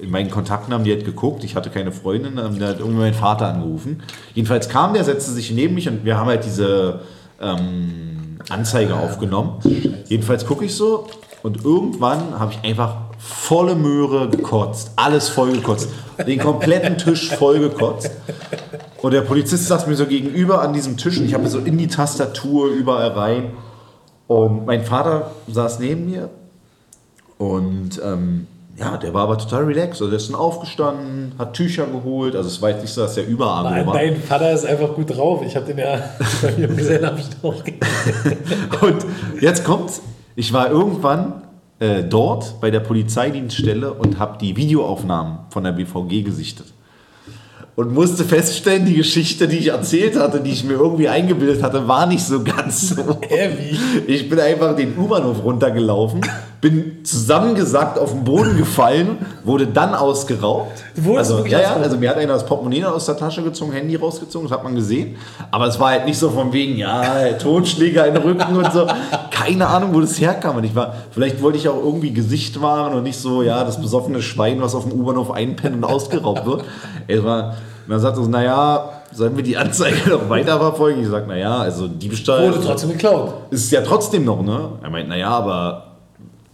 [0.00, 1.42] in meinen Kontakten haben die halt geguckt.
[1.42, 2.38] Ich hatte keine Freundin.
[2.38, 4.02] Haben die halt irgendwie meinen Vater angerufen.
[4.34, 7.00] Jedenfalls kam der, setzte sich neben mich und wir haben halt diese
[7.40, 9.58] ähm, Anzeige aufgenommen.
[10.06, 11.08] Jedenfalls gucke ich so
[11.42, 14.92] und irgendwann habe ich einfach volle Möhre gekotzt.
[14.96, 15.88] Alles voll gekotzt.
[16.26, 18.10] Den kompletten Tisch voll gekotzt.
[19.02, 21.78] Und der Polizist saß mir so gegenüber an diesem Tisch und ich habe so in
[21.78, 23.52] die Tastatur überall rein.
[24.26, 26.30] Und mein Vater saß neben mir
[27.38, 30.00] und ähm, ja, der war aber total relaxed.
[30.00, 32.36] Also der ist dann aufgestanden, hat Tücher geholt.
[32.36, 33.94] Also es war jetzt nicht so, dass der überarm Mein, war.
[33.94, 35.42] mein Vater ist einfach gut drauf.
[35.44, 35.98] Ich habe den ja
[36.42, 37.54] bei mir im Gesellenabschied auch
[38.82, 39.06] Und
[39.40, 40.00] jetzt kommt's.
[40.36, 41.42] Ich war irgendwann
[41.80, 46.66] äh, dort bei der Polizeidienststelle und habe die Videoaufnahmen von der BVG gesichtet.
[47.74, 51.88] Und musste feststellen, die Geschichte, die ich erzählt hatte, die ich mir irgendwie eingebildet hatte,
[51.88, 52.96] war nicht so ganz so.
[53.28, 53.78] Heavy.
[54.06, 56.20] Ich bin einfach den U-Bahnhof runtergelaufen,
[56.60, 60.84] bin zusammengesackt auf den Boden gefallen, wurde dann ausgeraubt.
[60.94, 63.72] Du wurdest also, ja, ja, also mir hat einer das Portemonnaie aus der Tasche gezogen,
[63.72, 65.16] Handy rausgezogen, das hat man gesehen.
[65.50, 68.86] Aber es war halt nicht so von wegen, ja, Totschläger in den Rücken und so.
[69.30, 70.56] Keine Ahnung, wo das herkam.
[70.56, 73.80] Und ich war, vielleicht wollte ich auch irgendwie Gesicht wahren und nicht so, ja, das
[73.80, 76.64] besoffene Schwein, was auf dem U-Bahnhof einpennt und ausgeraubt wird.
[77.08, 77.54] Es war,
[77.88, 81.02] dann sagt er so, naja, sollen wir die Anzeige noch weiterverfolgen?
[81.02, 83.32] Ich sag, naja, also Diebstahl Wurde trotzdem geklaut.
[83.50, 84.72] ist es ja trotzdem noch, ne?
[84.82, 85.89] Er meint, naja, aber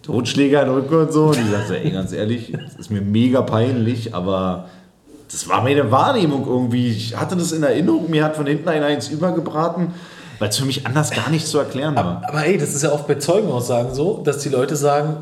[0.06, 1.26] Totschläger in den Rücken und so.
[1.26, 4.66] Und ich sag so, ey, ganz ehrlich, das ist mir mega peinlich, aber
[5.30, 6.88] das war meine Wahrnehmung irgendwie.
[6.88, 9.94] Ich hatte das in Erinnerung, mir hat von hinten einer eins übergebraten,
[10.38, 12.22] weil es für mich anders gar nicht zu erklären war.
[12.26, 15.16] Aber ey, das ist ja oft bei Zeugenaussagen so, dass die Leute sagen,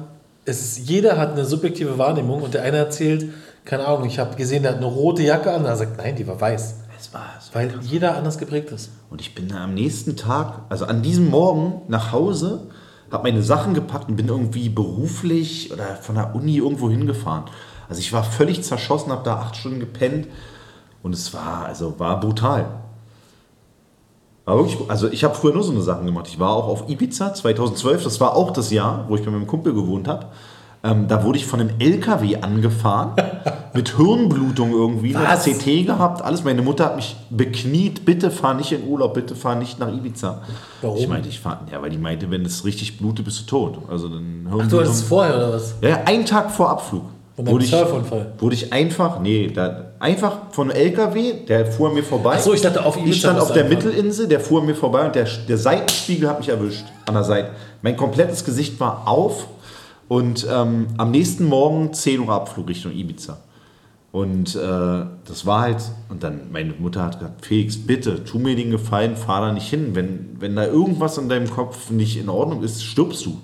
[0.45, 3.33] es ist, jeder hat eine subjektive Wahrnehmung und der eine erzählt,
[3.65, 6.27] keine Ahnung, ich habe gesehen, der hat eine rote Jacke an, der sagt, nein, die
[6.27, 6.75] war weiß.
[7.01, 7.55] Es war so.
[7.55, 8.91] Weil jeder anders geprägt ist.
[9.09, 12.67] Und ich bin dann am nächsten Tag, also an diesem Morgen nach Hause,
[13.15, 17.45] habe meine Sachen gepackt und bin irgendwie beruflich oder von der Uni irgendwo hingefahren.
[17.89, 20.29] Also ich war völlig zerschossen, habe da acht Stunden gepennt
[21.03, 22.67] und es war, also war brutal.
[24.45, 26.29] War wirklich, also ich habe früher nur so eine Sachen gemacht.
[26.29, 29.47] Ich war auch auf Ibiza 2012, das war auch das Jahr, wo ich bei meinem
[29.47, 30.27] Kumpel gewohnt habe.
[30.83, 33.13] Ähm, da wurde ich von einem LKW angefahren,
[33.75, 35.45] mit Hirnblutung irgendwie, Was?
[35.45, 36.45] CT gehabt, alles.
[36.45, 40.43] Meine Mutter hat mich bekniet, bitte fahr nicht in Urlaub, bitte fahr nicht nach Ibiza.
[40.81, 40.97] Warum?
[40.99, 43.79] Ich meinte, ich fahr, ja, weil die meinte, wenn es richtig blutet, bist du tot.
[43.91, 44.81] Also dann Ach, du Hirnblutung.
[44.81, 45.75] hattest es vorher oder was?
[45.83, 47.03] Ja, einen Tag vor Abflug.
[47.35, 47.73] Von deinem Wurde ich,
[48.41, 52.35] wurde ich einfach, nee, da, einfach von einem LKW, der fuhr mir vorbei.
[52.37, 53.85] Ach so, ich dachte, auf Ibiza Ich stand auf der einfach.
[53.85, 57.51] Mittelinsel, der fuhr mir vorbei und der, der Seitenspiegel hat mich erwischt an der Seite.
[57.83, 59.49] Mein komplettes Gesicht war auf
[60.07, 63.39] und ähm, am nächsten Morgen 10 Uhr Abflug Richtung Ibiza.
[64.15, 68.55] Und äh, das war halt, und dann meine Mutter hat gesagt, Felix, bitte, tu mir
[68.55, 69.97] den Gefallen, fahr da nicht hin.
[69.97, 73.41] Wenn, wenn da irgendwas in deinem Kopf nicht in Ordnung ist, stirbst du.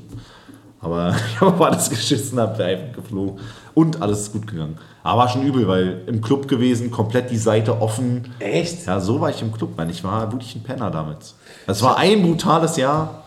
[0.79, 3.41] Aber ich habe alles geschissen, hab da einfach geflogen.
[3.75, 4.79] Und alles ist gut gegangen.
[5.03, 8.33] Aber war schon übel, weil im Club gewesen, komplett die Seite offen.
[8.39, 8.87] Echt?
[8.87, 9.91] Ja, so war ich im Club, Mann.
[9.91, 11.35] Ich war wirklich ein Penner damit.
[11.67, 13.25] Das war ein brutales Jahr.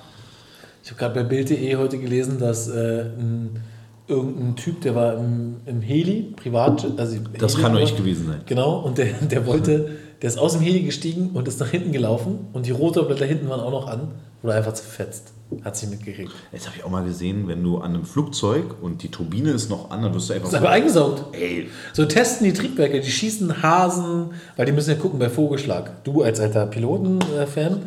[0.81, 3.61] Ich habe gerade bei Bild.de heute gelesen, dass äh, ein,
[4.07, 8.27] irgendein Typ, der war im, im Heli, privat, also Das Heli kann nur ich gewesen
[8.27, 8.41] sein.
[8.45, 9.91] Genau, und der, der wollte,
[10.21, 13.49] der ist aus dem Heli gestiegen und ist nach hinten gelaufen und die Rotorblätter hinten
[13.49, 15.33] waren auch noch an, wurde einfach zerfetzt.
[15.63, 16.31] Hat sich mitgekriegt.
[16.51, 19.69] Jetzt habe ich auch mal gesehen, wenn du an einem Flugzeug und die Turbine ist
[19.69, 20.47] noch an, dann wirst du einfach.
[20.47, 21.25] Ist aber eingesaugt.
[21.35, 26.03] Ey, So testen die Triebwerke, die schießen Hasen, weil die müssen ja gucken bei Vogelschlag.
[26.05, 27.83] Du als alter Piloten-Fan,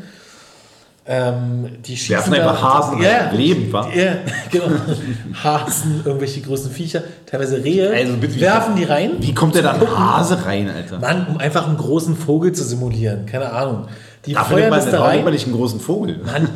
[1.09, 2.17] ähm, die schießen.
[2.17, 3.87] Werfen einfach Hasen ja, lebend, wa?
[3.95, 4.15] Ja,
[4.51, 4.67] genau.
[5.45, 9.13] Hasen, irgendwelche großen Viecher, teilweise Rehe, Also bitte, wie- werfen die rein.
[9.21, 10.99] wie kommt der dann Hase rein, Alter?
[10.99, 13.27] Mann, um einfach einen großen Vogel zu simulieren.
[13.27, 13.87] Keine Ahnung.
[14.27, 15.25] Die Dafür feuern das da rein.
[15.27, 16.19] nicht einen großen Vogel.
[16.27, 16.49] Mann,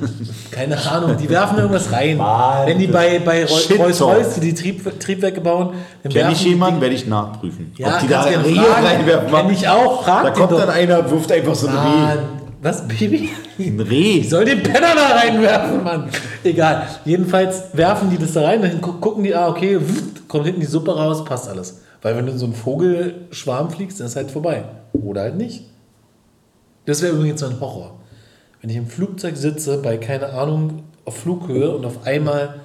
[0.50, 2.16] keine Ahnung, die werfen irgendwas rein.
[2.16, 4.16] Mann, Wenn die bei, bei Shit Rolls Talk.
[4.16, 7.72] Royce, die Trieb, Triebwerke bauen, dann Kenn ich die jemanden, werde ich nachprüfen.
[7.76, 9.30] Ja, Ob die da Rehe reinwerfen.
[9.30, 12.18] Kenn ich auch, frag Da kommt dann einer, wirft einfach so ein Reh.
[12.62, 13.30] Was, Baby?
[13.58, 14.18] Ein Reh.
[14.18, 16.10] Ich soll den Penner da reinwerfen, Mann.
[16.44, 16.86] Egal.
[17.06, 19.78] Jedenfalls werfen die das da rein, dann gu- gucken die, ah, okay,
[20.28, 21.80] kommt hinten die Suppe raus, passt alles.
[22.02, 24.64] Weil wenn du in so einen Vogelschwarm fliegst, dann ist halt vorbei.
[24.92, 25.64] Oder halt nicht.
[26.84, 27.98] Das wäre übrigens so ein Horror.
[28.60, 32.60] Wenn ich im Flugzeug sitze, bei, keine Ahnung, auf Flughöhe und auf einmal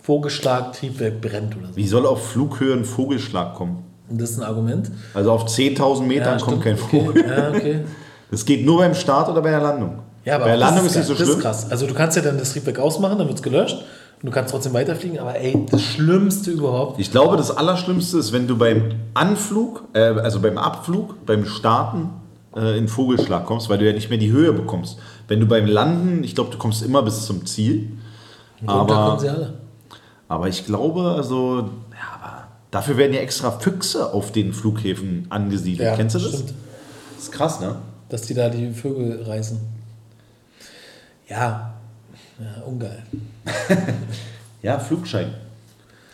[0.00, 1.76] Vogelschlag, Triebwerk brennt oder so.
[1.76, 3.84] Wie soll auf Flughöhe ein Vogelschlag kommen?
[4.08, 4.90] Und das ist ein Argument.
[5.12, 7.00] Also auf 10.000 Metern kommt kein okay.
[7.04, 7.24] Vogel.
[7.28, 7.80] Ja, okay.
[8.34, 10.00] Das geht nur beim Start oder bei der Landung.
[10.24, 11.38] Ja, aber bei der das Landung ist, ist, nicht so das schlimm.
[11.38, 11.70] ist krass.
[11.70, 14.50] Also du kannst ja dann das Triebwerk ausmachen, dann wird es gelöscht und du kannst
[14.52, 16.98] trotzdem weiterfliegen, aber ey, das Schlimmste überhaupt.
[16.98, 22.10] Ich glaube, das Allerschlimmste ist, wenn du beim Anflug, äh, also beim Abflug, beim Starten
[22.56, 24.98] äh, in Vogelschlag kommst, weil du ja nicht mehr die Höhe bekommst.
[25.28, 27.90] Wenn du beim Landen, ich glaube, du kommst immer bis zum Ziel.
[28.60, 29.54] Und da kommen Aber, sie alle.
[30.28, 35.96] aber ich glaube, also, ja, aber dafür werden ja extra Füchse auf den Flughäfen angesiedelt.
[35.96, 36.28] Kennst du das?
[36.30, 36.54] Stimmt,
[37.16, 37.76] Das ist krass, ne?
[38.08, 39.58] Dass die da die Vögel reißen.
[41.28, 41.74] Ja,
[42.38, 43.02] ja ungeil.
[44.64, 45.26] Ja, Flugschein.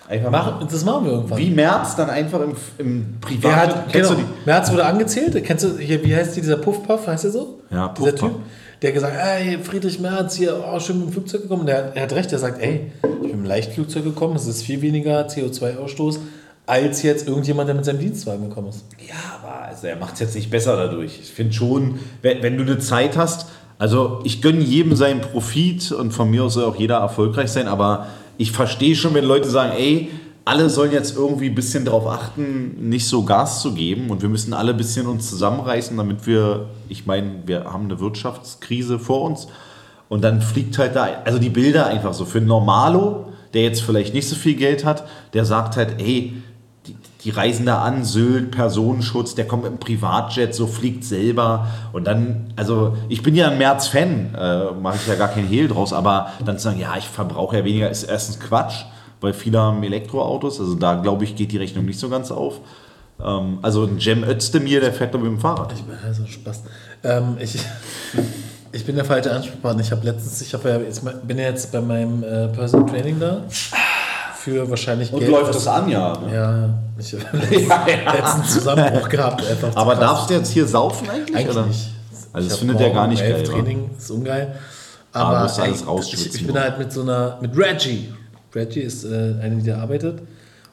[0.09, 1.38] Einfach Mach, das machen wir irgendwann.
[1.38, 3.55] Wie März dann einfach im, im Privat.
[3.55, 4.45] Hat, Kennst genau, du die?
[4.45, 5.45] Merz wurde angezählt.
[5.45, 7.61] Kennst du hier, wie heißt die, dieser Puffpuff, heißt der so?
[7.70, 8.32] Ja, Dieser Puffpuff.
[8.32, 8.41] Typ,
[8.82, 11.64] der gesagt hat, ey, Friedrich Merz hier, oh, schön mit dem Flugzeug gekommen.
[11.64, 14.62] Der, er hat recht, der sagt, ey, ich bin mit dem Leichtflugzeug gekommen, es ist
[14.62, 16.18] viel weniger CO2-Ausstoß,
[16.66, 18.84] als jetzt irgendjemand, der mit seinem Dienstwagen gekommen ist.
[19.06, 21.18] Ja, aber also er macht es jetzt nicht besser dadurch.
[21.20, 23.48] Ich finde schon, wenn, wenn du eine Zeit hast,
[23.78, 27.66] also ich gönne jedem seinen Profit und von mir aus soll auch jeder erfolgreich sein,
[27.66, 28.06] aber
[28.36, 30.11] ich verstehe schon, wenn Leute sagen, ey,
[30.44, 34.28] alle sollen jetzt irgendwie ein bisschen darauf achten, nicht so Gas zu geben und wir
[34.28, 39.22] müssen alle ein bisschen uns zusammenreißen, damit wir, ich meine, wir haben eine Wirtschaftskrise vor
[39.22, 39.48] uns
[40.08, 42.24] und dann fliegt halt da, also die Bilder einfach so.
[42.24, 46.34] Für einen Normalo, der jetzt vielleicht nicht so viel Geld hat, der sagt halt, ey,
[47.25, 51.66] die, reisen da an, Sylt, Personenschutz, der kommt mit einem Privatjet, so fliegt selber.
[51.93, 55.68] Und dann, also ich bin ja ein März-Fan, äh, mache ich ja gar kein Hehl
[55.68, 58.85] draus, aber dann zu sagen, ja, ich verbrauche ja weniger, ist erstens Quatsch,
[59.21, 62.61] weil viele haben Elektroautos, also da glaube ich, geht die Rechnung nicht so ganz auf.
[63.23, 65.73] Ähm, also ein Cem Özdemir, der fährt doch mit dem Fahrrad.
[65.73, 66.62] Ich bin also Spaß.
[67.05, 67.59] Ähm, ich,
[68.73, 69.83] ich bin der falsche Ansprechpartner.
[69.83, 73.21] Ich habe letztens, ich hab ja, jetzt, bin ja jetzt bei meinem äh, Personal Training
[73.21, 73.45] da.
[74.43, 76.18] Für wahrscheinlich Und läuft das an, ja.
[76.18, 76.34] Ne?
[76.34, 77.12] Ja, ich
[77.70, 79.45] habe letzten Zusammenbruch gehabt.
[79.47, 80.01] Einfach Aber krass.
[80.01, 81.36] darfst du jetzt hier saufen eigentlich?
[81.36, 81.66] Eigentlich oder?
[81.66, 81.91] nicht.
[82.32, 83.43] Also Ich das findet der gar nicht geil.
[83.43, 84.55] Training, ist ungeil.
[85.12, 86.61] Ah, Aber alles ey, ich, ich bin oder?
[86.62, 88.14] halt mit so einer, mit Reggie.
[88.55, 90.20] Reggie ist äh, eine, die da arbeitet.
[90.20, 90.26] Und,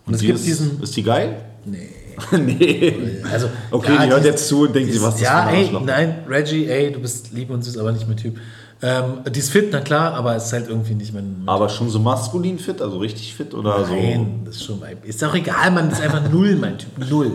[0.05, 0.82] Und es gibt ist, diesen.
[0.82, 1.36] ist die geil?
[1.65, 1.89] Nee.
[2.38, 3.22] nee.
[3.32, 5.49] Also, Okay, ja, die hört jetzt zu und denkt sich, was ist das Ja, für
[5.49, 8.38] ein ey, nein, Reggie, ey, du bist lieb und süß, aber nicht mein Typ.
[8.82, 11.39] Ähm, die ist fit, na klar, aber es ist halt irgendwie nicht mein.
[11.39, 14.97] mein Aber schon so maskulin fit, also richtig fit oder Nein, das ist schon mein.
[15.03, 17.09] Ist auch egal, man ist einfach null, mein Typ.
[17.09, 17.32] Null.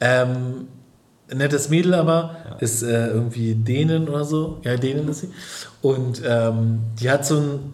[0.00, 0.68] Ähm,
[1.32, 4.58] nettes Mädel aber, ist äh, irgendwie Dänen oder so.
[4.64, 5.28] Ja, Dänen ist sie.
[5.80, 7.72] Und ähm, die hat so ein.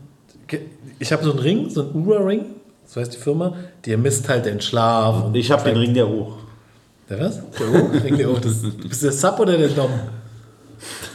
[0.98, 2.44] Ich habe so einen Ring, so einen Ura-Ring,
[2.86, 5.18] so heißt die Firma, die misst halt den Schlaf.
[5.18, 5.26] so.
[5.26, 6.36] und Ich habe den Ring der hoch.
[7.08, 7.40] Der was?
[7.58, 7.86] Der O?
[8.04, 8.34] Ring der O.
[8.34, 9.90] Das, du bist der Sub oder der Dom?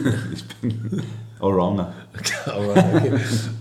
[1.40, 1.92] Allrounder.
[2.46, 3.12] Aber okay.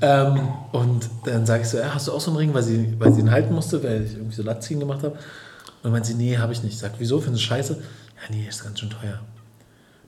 [0.01, 0.39] ähm,
[0.71, 3.13] und dann sage ich so, ja, hast du auch so einen Ring, weil sie, weil
[3.13, 5.15] sie ihn halten musste, weil ich irgendwie so Latziehen gemacht habe.
[5.15, 6.73] Und dann meint sie, nee, habe ich nicht.
[6.73, 7.73] Ich sag, wieso, findest du scheiße?
[7.73, 9.19] Ja, nee, ist ganz schön teuer.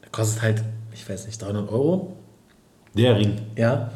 [0.01, 0.63] Der kostet halt,
[0.93, 2.15] ich weiß nicht, 300 Euro.
[2.95, 3.39] Der Ring.
[3.55, 3.91] Ja.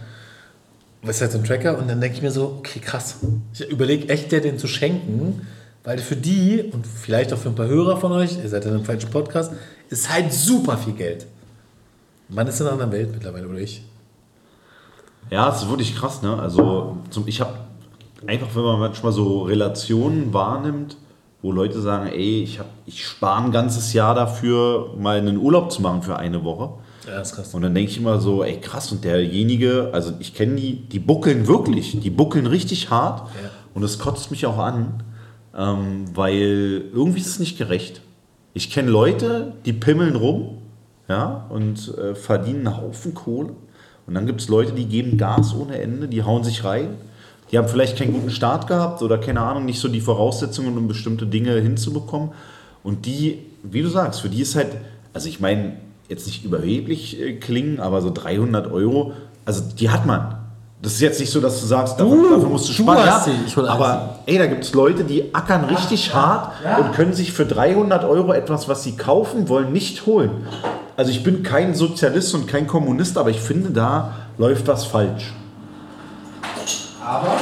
[1.02, 1.78] Das ist halt so ein Tracker.
[1.78, 3.18] Und dann denke ich mir so, okay, krass.
[3.54, 5.48] Ich überlege echt, der den zu schenken,
[5.84, 8.70] weil für die und vielleicht auch für ein paar Hörer von euch, ihr seid ja
[8.70, 9.52] in einem falschen Podcast,
[9.90, 11.26] ist halt super viel Geld.
[12.30, 13.84] Man ist in einer anderen Welt mittlerweile, oder ich?
[15.30, 16.38] Ja, es ist wirklich krass, ne?
[16.40, 17.54] Also zum, ich habe
[18.28, 20.98] einfach, wenn man manchmal so Relationen wahrnimmt,
[21.42, 25.72] wo Leute sagen, ey, ich, hab, ich spare ein ganzes Jahr dafür, mal einen Urlaub
[25.72, 26.70] zu machen für eine Woche.
[27.08, 27.54] Ja, ist krass.
[27.54, 31.00] Und dann denke ich immer so, ey krass, und derjenige, also ich kenne die, die
[31.00, 33.50] buckeln wirklich, die buckeln richtig hart Ja.
[33.74, 35.04] und das kotzt mich auch an,
[35.56, 38.02] ähm, weil irgendwie ist es nicht gerecht.
[38.54, 40.60] Ich kenne Leute, die pimmeln rum
[41.08, 43.52] ja, und äh, verdienen einen Haufen Kohle.
[44.06, 46.96] Und dann gibt es Leute, die geben Gas ohne Ende, die hauen sich rein.
[47.52, 50.88] Die haben vielleicht keinen guten Start gehabt oder keine Ahnung, nicht so die Voraussetzungen, um
[50.88, 52.32] bestimmte Dinge hinzubekommen.
[52.84, 54.70] Und die, wie du sagst, für die ist halt,
[55.14, 55.74] also ich meine,
[56.10, 59.14] jetzt nicht überheblich äh, klingen, aber so 300 Euro,
[59.46, 60.38] also die hat man.
[60.82, 63.06] Das ist jetzt nicht so, dass du sagst, dafür, Du, dafür musst du sparen.
[63.06, 67.46] Ja, aber ey, da gibt es Leute, die ackern richtig hart und können sich für
[67.46, 70.46] 300 Euro etwas, was sie kaufen wollen, nicht holen.
[70.96, 75.34] Also ich bin kein Sozialist und kein Kommunist, aber ich finde, da läuft was falsch.
[77.04, 77.38] Aber,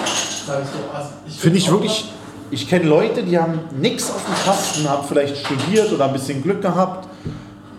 [0.46, 2.06] sag ich so, also ich Finde ich wirklich,
[2.50, 6.42] ich kenne Leute, die haben nichts auf dem Kasten, haben vielleicht studiert oder ein bisschen
[6.42, 7.08] Glück gehabt.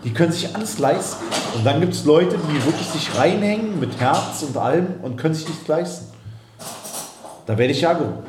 [0.05, 1.25] Die können sich alles leisten.
[1.55, 5.35] Und dann gibt es Leute, die wirklich sich reinhängen mit Herz und allem und können
[5.35, 6.07] sich nichts leisten.
[7.47, 8.23] Da werde ich Jago.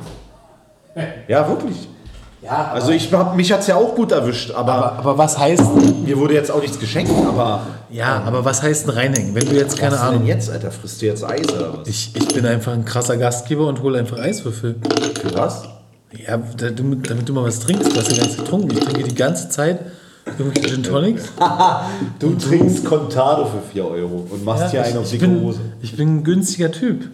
[1.27, 1.87] Ja, wirklich.
[2.43, 5.37] Ja, Also ich hab, mich hat es ja auch gut erwischt, aber, aber, aber was
[5.37, 5.63] heißt,
[6.05, 7.11] mir wurde jetzt auch nichts geschenkt.
[7.27, 9.33] Aber ja, aber was heißt ein reinhängen?
[9.35, 10.71] Wenn du jetzt, keine was ist denn Ahnung, jetzt, Alter?
[10.71, 11.87] Frisst du jetzt Eis oder was?
[11.87, 14.75] ich, ich bin einfach ein krasser Gastgeber und hole einfach Eiswürfel.
[15.21, 15.63] Für was?
[16.27, 17.91] Ja, da- damit, damit du mal was trinkst.
[17.91, 18.71] Du hast ja gar nichts getrunken.
[18.71, 19.79] Ich trinke die ganze Zeit
[20.37, 21.23] irgendwelche Gin Tonics.
[22.19, 25.59] Du trinkst Contado für 4 Euro und machst hier ich, einen auf dicke bin, Hose.
[25.81, 27.09] ich bin ein günstiger Typ.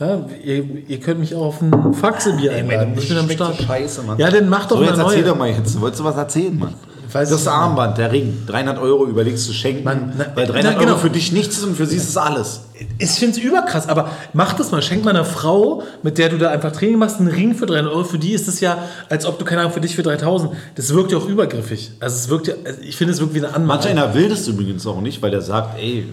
[0.00, 2.94] Ja, ihr, ihr könnt mich auch auf ein Faxebier einladen.
[2.96, 3.60] Ich bin am Start.
[3.60, 4.16] Scheiße, Mann.
[4.18, 5.06] Ja, dann mach doch so, mal jetzt neue.
[5.06, 5.80] erzähl doch mal jetzt.
[5.80, 6.74] Wolltest du was erzählen, Mann?
[7.10, 7.48] weiß das.
[7.48, 10.92] Armband, der Ring, 300 Euro überlegst du schenken, Mann, na- weil 300 na, genau.
[10.92, 12.60] Euro für dich nichts ist und für sie ist es alles.
[12.98, 14.82] Ich finde es überkrass, aber mach das mal.
[14.82, 17.92] Schenk mal einer Frau, mit der du da einfach Training machst, einen Ring für 300
[17.94, 18.04] Euro.
[18.04, 18.76] Für die ist es ja,
[19.08, 20.52] als ob du, keine Ahnung, für dich für 3000.
[20.74, 21.92] Das wirkt ja auch übergriffig.
[21.98, 23.88] Also es wirkt ja, also ich finde, es wirkt wie eine Manch Anmache.
[23.88, 26.06] einer will das übrigens auch nicht, weil der sagt, ey,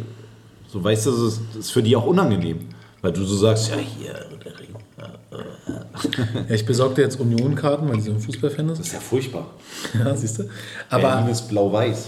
[0.71, 2.59] So weißt du, das ist für die auch unangenehm.
[3.05, 4.69] Weil du so sagst, ja, hier, der Ring.
[4.97, 8.79] Ja, ich besorge dir jetzt Union-Karten, weil ich so ein Fußballfan ist.
[8.79, 9.45] Das ist ja furchtbar.
[9.93, 10.49] Ja, siehst du?
[10.89, 12.07] Aber Aber, ist blau-weiß.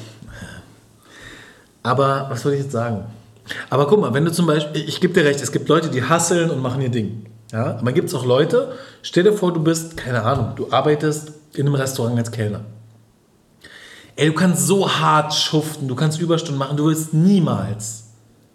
[1.83, 3.03] aber was soll ich jetzt sagen?
[3.69, 5.89] Aber guck mal, wenn du zum Beispiel, ich, ich gebe dir recht, es gibt Leute,
[5.89, 7.27] die hasseln und machen ihr Ding.
[7.51, 7.77] Ja?
[7.77, 8.71] Aber gibt es auch Leute,
[9.03, 12.61] stell dir vor, du bist, keine Ahnung, du arbeitest in einem Restaurant als Kellner.
[14.15, 18.05] Ey, du kannst so hart schuften, du kannst Überstunden machen, du willst niemals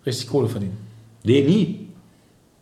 [0.05, 0.77] richtig Kohle verdienen.
[1.23, 1.92] Nee, nie.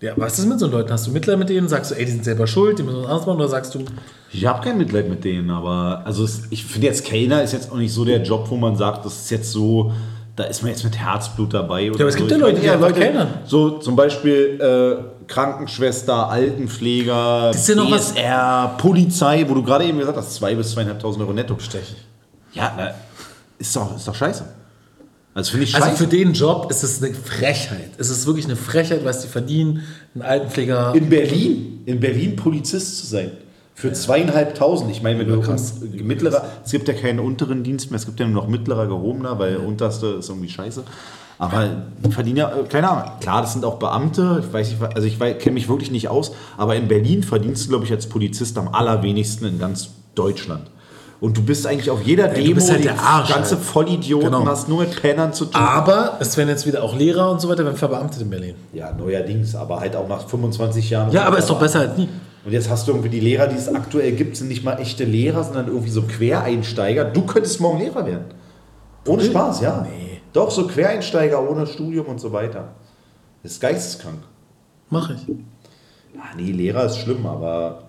[0.01, 0.91] Ja, was ist mit so Leuten?
[0.91, 1.69] Hast du Mitleid mit denen?
[1.69, 3.39] Sagst du, ey, die sind selber schuld, die müssen was anderes machen?
[3.39, 3.85] Oder sagst du,
[4.33, 7.71] Ich habe kein Mitleid mit denen, aber also es, ich finde jetzt Kellner ist jetzt
[7.71, 9.93] auch nicht so der Job, wo man sagt, das ist jetzt so,
[10.37, 11.91] da ist man jetzt mit Herzblut dabei.
[11.91, 12.21] Oder aber es so.
[12.21, 13.29] gibt ja Leute, die eher einfach kellnern.
[13.45, 19.85] So zum Beispiel äh, Krankenschwester, Altenpfleger, ist ja noch was- BSR, Polizei, wo du gerade
[19.85, 21.57] eben gesagt hast, 2.000 bis 2.500 Euro netto.
[21.59, 21.95] stech.
[22.55, 22.91] Ja, na,
[23.59, 24.45] ist doch, ist doch scheiße.
[25.35, 27.91] Also finde ich Also für den Job ist es eine Frechheit.
[27.99, 29.83] Es ist wirklich eine Frechheit, was die verdienen.
[30.15, 30.95] Ein Altenpfleger.
[30.95, 33.31] in Berlin, in Berlin Polizist zu sein.
[33.75, 34.91] Für zweieinhalbtausend.
[34.91, 35.77] Ich meine, wenn du krass.
[35.81, 39.39] mittlerer, es gibt ja keinen unteren Dienst mehr, es gibt ja nur noch mittlerer, gehobener,
[39.39, 40.83] weil unterste ist irgendwie scheiße.
[41.39, 44.83] Aber die verdienen ja, äh, keine Ahnung, klar, das sind auch Beamte, ich weiß nicht,
[44.83, 48.07] also ich kenne mich wirklich nicht aus, aber in Berlin verdienst du, glaube ich, als
[48.07, 50.71] Polizist am allerwenigsten in ganz Deutschland.
[51.21, 53.65] Und du bist eigentlich auf jeder du Demo, bist halt der Arsch, ganze halt.
[53.65, 54.47] Vollidioten, Genau.
[54.47, 55.61] hast nur mit Pennern zu tun.
[55.61, 58.55] Aber es werden jetzt wieder auch Lehrer und so weiter, werden verbeamtet in Berlin.
[58.73, 61.13] Ja, neuerdings, aber halt auch nach 25 Jahren.
[61.13, 62.09] Ja, aber ist doch besser als nie.
[62.45, 65.05] Und jetzt hast du irgendwie die Lehrer, die es aktuell gibt, sind nicht mal echte
[65.05, 67.05] Lehrer, sondern irgendwie so Quereinsteiger.
[67.05, 68.25] Du könntest morgen Lehrer werden.
[69.07, 69.83] Ohne Spaß, ja.
[69.87, 70.23] Nee.
[70.33, 72.69] Doch, so Quereinsteiger ohne Studium und so weiter.
[73.43, 74.21] Das ist geisteskrank.
[74.89, 75.27] Mach ich.
[76.15, 77.83] Ja, nee, Lehrer ist schlimm, aber.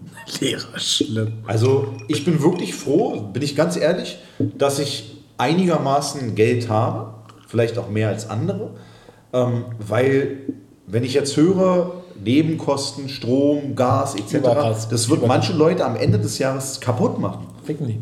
[0.40, 1.32] Lehrer, schlimm.
[1.46, 7.14] Also, ich bin wirklich froh, bin ich ganz ehrlich, dass ich einigermaßen Geld habe.
[7.48, 8.70] Vielleicht auch mehr als andere.
[9.32, 10.38] Ähm, weil,
[10.86, 14.88] wenn ich jetzt höre, Nebenkosten, Strom, Gas etc., Überkrass.
[14.88, 17.46] das wird manche Leute am Ende des Jahres kaputt machen.
[17.64, 18.00] Ficken die.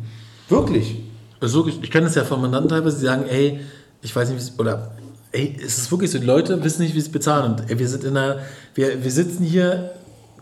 [0.49, 0.97] Wirklich.
[1.41, 3.61] Ist wirklich, ich kenne das ja von Mandanten teilweise, die sagen, ey,
[4.03, 4.93] ich weiß nicht, wie es, oder,
[5.33, 7.53] ey, es ist wirklich so, die Leute wissen nicht, wie sie es bezahlen.
[7.53, 8.39] Und ey, wir sind in einer,
[8.75, 9.91] wir, wir sitzen hier,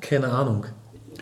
[0.00, 0.66] keine Ahnung.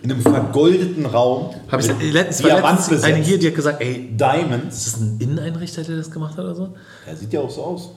[0.03, 1.55] In einem vergoldeten Raum.
[1.70, 4.86] Habe ich, letztens, letztens eine hier, die hat gesagt, ey, Diamonds.
[4.86, 6.74] ist das ein Inneneinrichter, der das gemacht hat oder so?
[7.07, 7.90] Ja, sieht ja auch so aus.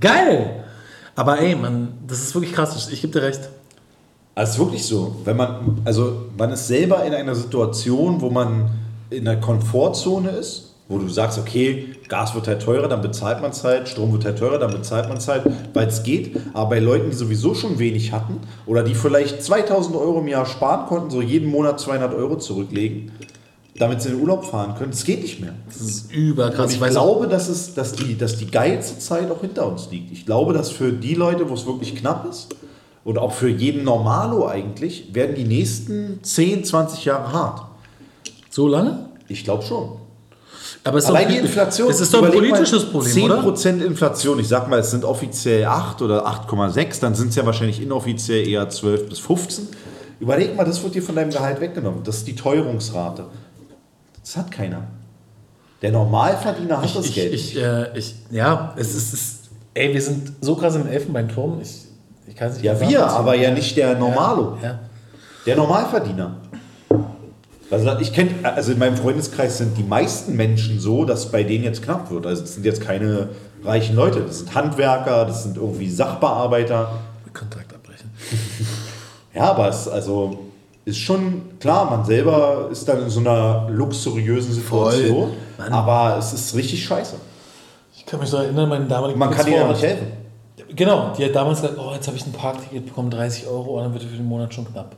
[0.00, 0.64] Geil!
[1.14, 2.88] Aber ey, man, das ist wirklich krass.
[2.90, 3.40] Ich gebe dir recht.
[4.34, 8.30] Also es ist wirklich so, wenn man, also man ist selber in einer Situation, wo
[8.30, 8.70] man
[9.10, 13.52] in einer Komfortzone ist, wo du sagst, okay, Gas wird halt teurer, dann bezahlt man
[13.52, 16.36] es halt, Strom wird halt teurer, dann bezahlt man es halt, weil es geht.
[16.52, 20.44] Aber bei Leuten, die sowieso schon wenig hatten oder die vielleicht 2000 Euro im Jahr
[20.46, 23.12] sparen konnten, so jeden Monat 200 Euro zurücklegen,
[23.76, 25.54] damit sie in den Urlaub fahren können, das geht nicht mehr.
[25.68, 26.74] Das ist überkrass.
[26.74, 30.10] Ich auch, glaube, dass, es, dass, die, dass die geilste Zeit auch hinter uns liegt.
[30.10, 32.48] Ich glaube, dass für die Leute, wo es wirklich knapp ist,
[33.04, 37.62] und auch für jeden Normalo eigentlich, werden die nächsten 10, 20 Jahre hart.
[38.50, 39.08] so lange?
[39.28, 39.99] Ich glaube schon.
[40.82, 41.90] Aber es ist Allein doch, die Inflation.
[41.90, 43.40] Es ist doch ein überleg mal, politisches Problem, oder?
[43.40, 44.40] 10% Inflation.
[44.40, 47.00] Ich sag mal, es sind offiziell 8 oder 8,6.
[47.00, 49.68] Dann sind es ja wahrscheinlich inoffiziell eher 12 bis 15.
[50.20, 52.02] Überleg mal, das wird dir von deinem Gehalt weggenommen.
[52.04, 53.26] Das ist die Teuerungsrate.
[54.22, 54.84] Das hat keiner.
[55.82, 57.32] Der Normalverdiener hat das Ich, Geld.
[57.32, 59.38] ich, äh, ich, ja, es ist, es ist,
[59.72, 61.60] ey, wir sind so krass im Elfenbeinturm.
[61.62, 61.86] Ich,
[62.26, 64.58] ich kann es nicht ja, wir, aber ja nicht der Normalo.
[64.62, 64.78] Ja.
[65.46, 66.36] Der Normalverdiener.
[67.70, 71.64] Also ich kenne, also in meinem Freundeskreis sind die meisten Menschen so, dass bei denen
[71.64, 72.26] jetzt knapp wird.
[72.26, 73.28] Also das sind jetzt keine
[73.62, 74.20] reichen Leute.
[74.20, 76.98] Das sind Handwerker, das sind irgendwie Sachbearbeiter.
[77.32, 78.10] Kontakt abbrechen.
[79.32, 80.50] Ja, aber es also
[80.84, 85.30] ist schon klar, man selber ist dann in so einer luxuriösen Situation.
[85.70, 87.14] Aber es ist richtig scheiße.
[87.96, 90.08] Ich kann mich so erinnern, meine damalige Man kann ihnen ja nicht helfen.
[90.74, 93.84] Genau, die hat damals gesagt, oh, jetzt habe ich ein Parkticket bekommen, 30 Euro, und
[93.84, 94.96] dann wird für den Monat schon knapp.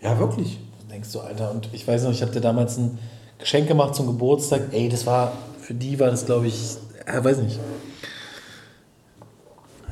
[0.00, 0.58] Ja, wirklich.
[0.92, 2.98] Denkst du, Alter, und ich weiß noch, ich habe dir damals ein
[3.38, 4.60] Geschenk gemacht zum Geburtstag.
[4.72, 6.76] Ey, das war, für die war das, glaube ich,
[7.06, 7.58] äh, weiß nicht.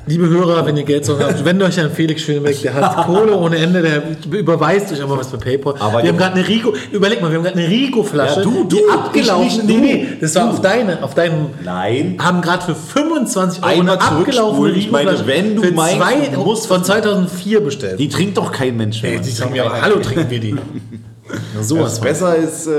[0.07, 3.35] Liebe Hörer, wenn ihr Geld so habt, wendet euch an Felix Schönbeck, der hat Kohle
[3.37, 4.01] ohne Ende, der
[4.39, 5.75] überweist euch einfach was bei PayPal.
[5.79, 8.63] Aber wir haben gerade eine Rico, überleg mal, wir haben gerade eine Rico-Flasche, Ja, du,
[8.63, 9.81] die du, abgelaufen ich nicht, Nee, du.
[9.81, 12.17] nee, das war auf deine, auf deinem, Nein.
[12.19, 14.73] haben gerade für 25 Euro Einmal eine abgelaufene.
[14.73, 17.99] Ich meine, wenn du für meinst, zwei, du musst- von 2004 bestellt.
[17.99, 19.13] Die trinkt doch kein Mensch mehr.
[19.13, 20.55] Ey, die trinken wir aber, hallo, trinken wir die.
[21.55, 22.71] Na, Was besser ist, äh,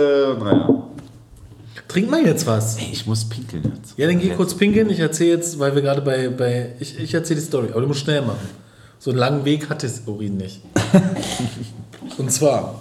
[0.42, 0.68] naja.
[1.92, 2.78] Trink mal jetzt was.
[2.78, 3.98] Ey, ich muss pinkeln jetzt.
[3.98, 4.88] Ja, dann geh kurz pinkeln.
[4.88, 7.86] Ich erzähle jetzt, weil wir gerade bei, bei ich, ich erzähle die Story, aber du
[7.86, 8.48] musst schnell machen.
[8.98, 10.62] So einen langen Weg hat das Urin nicht.
[12.16, 12.80] Und zwar,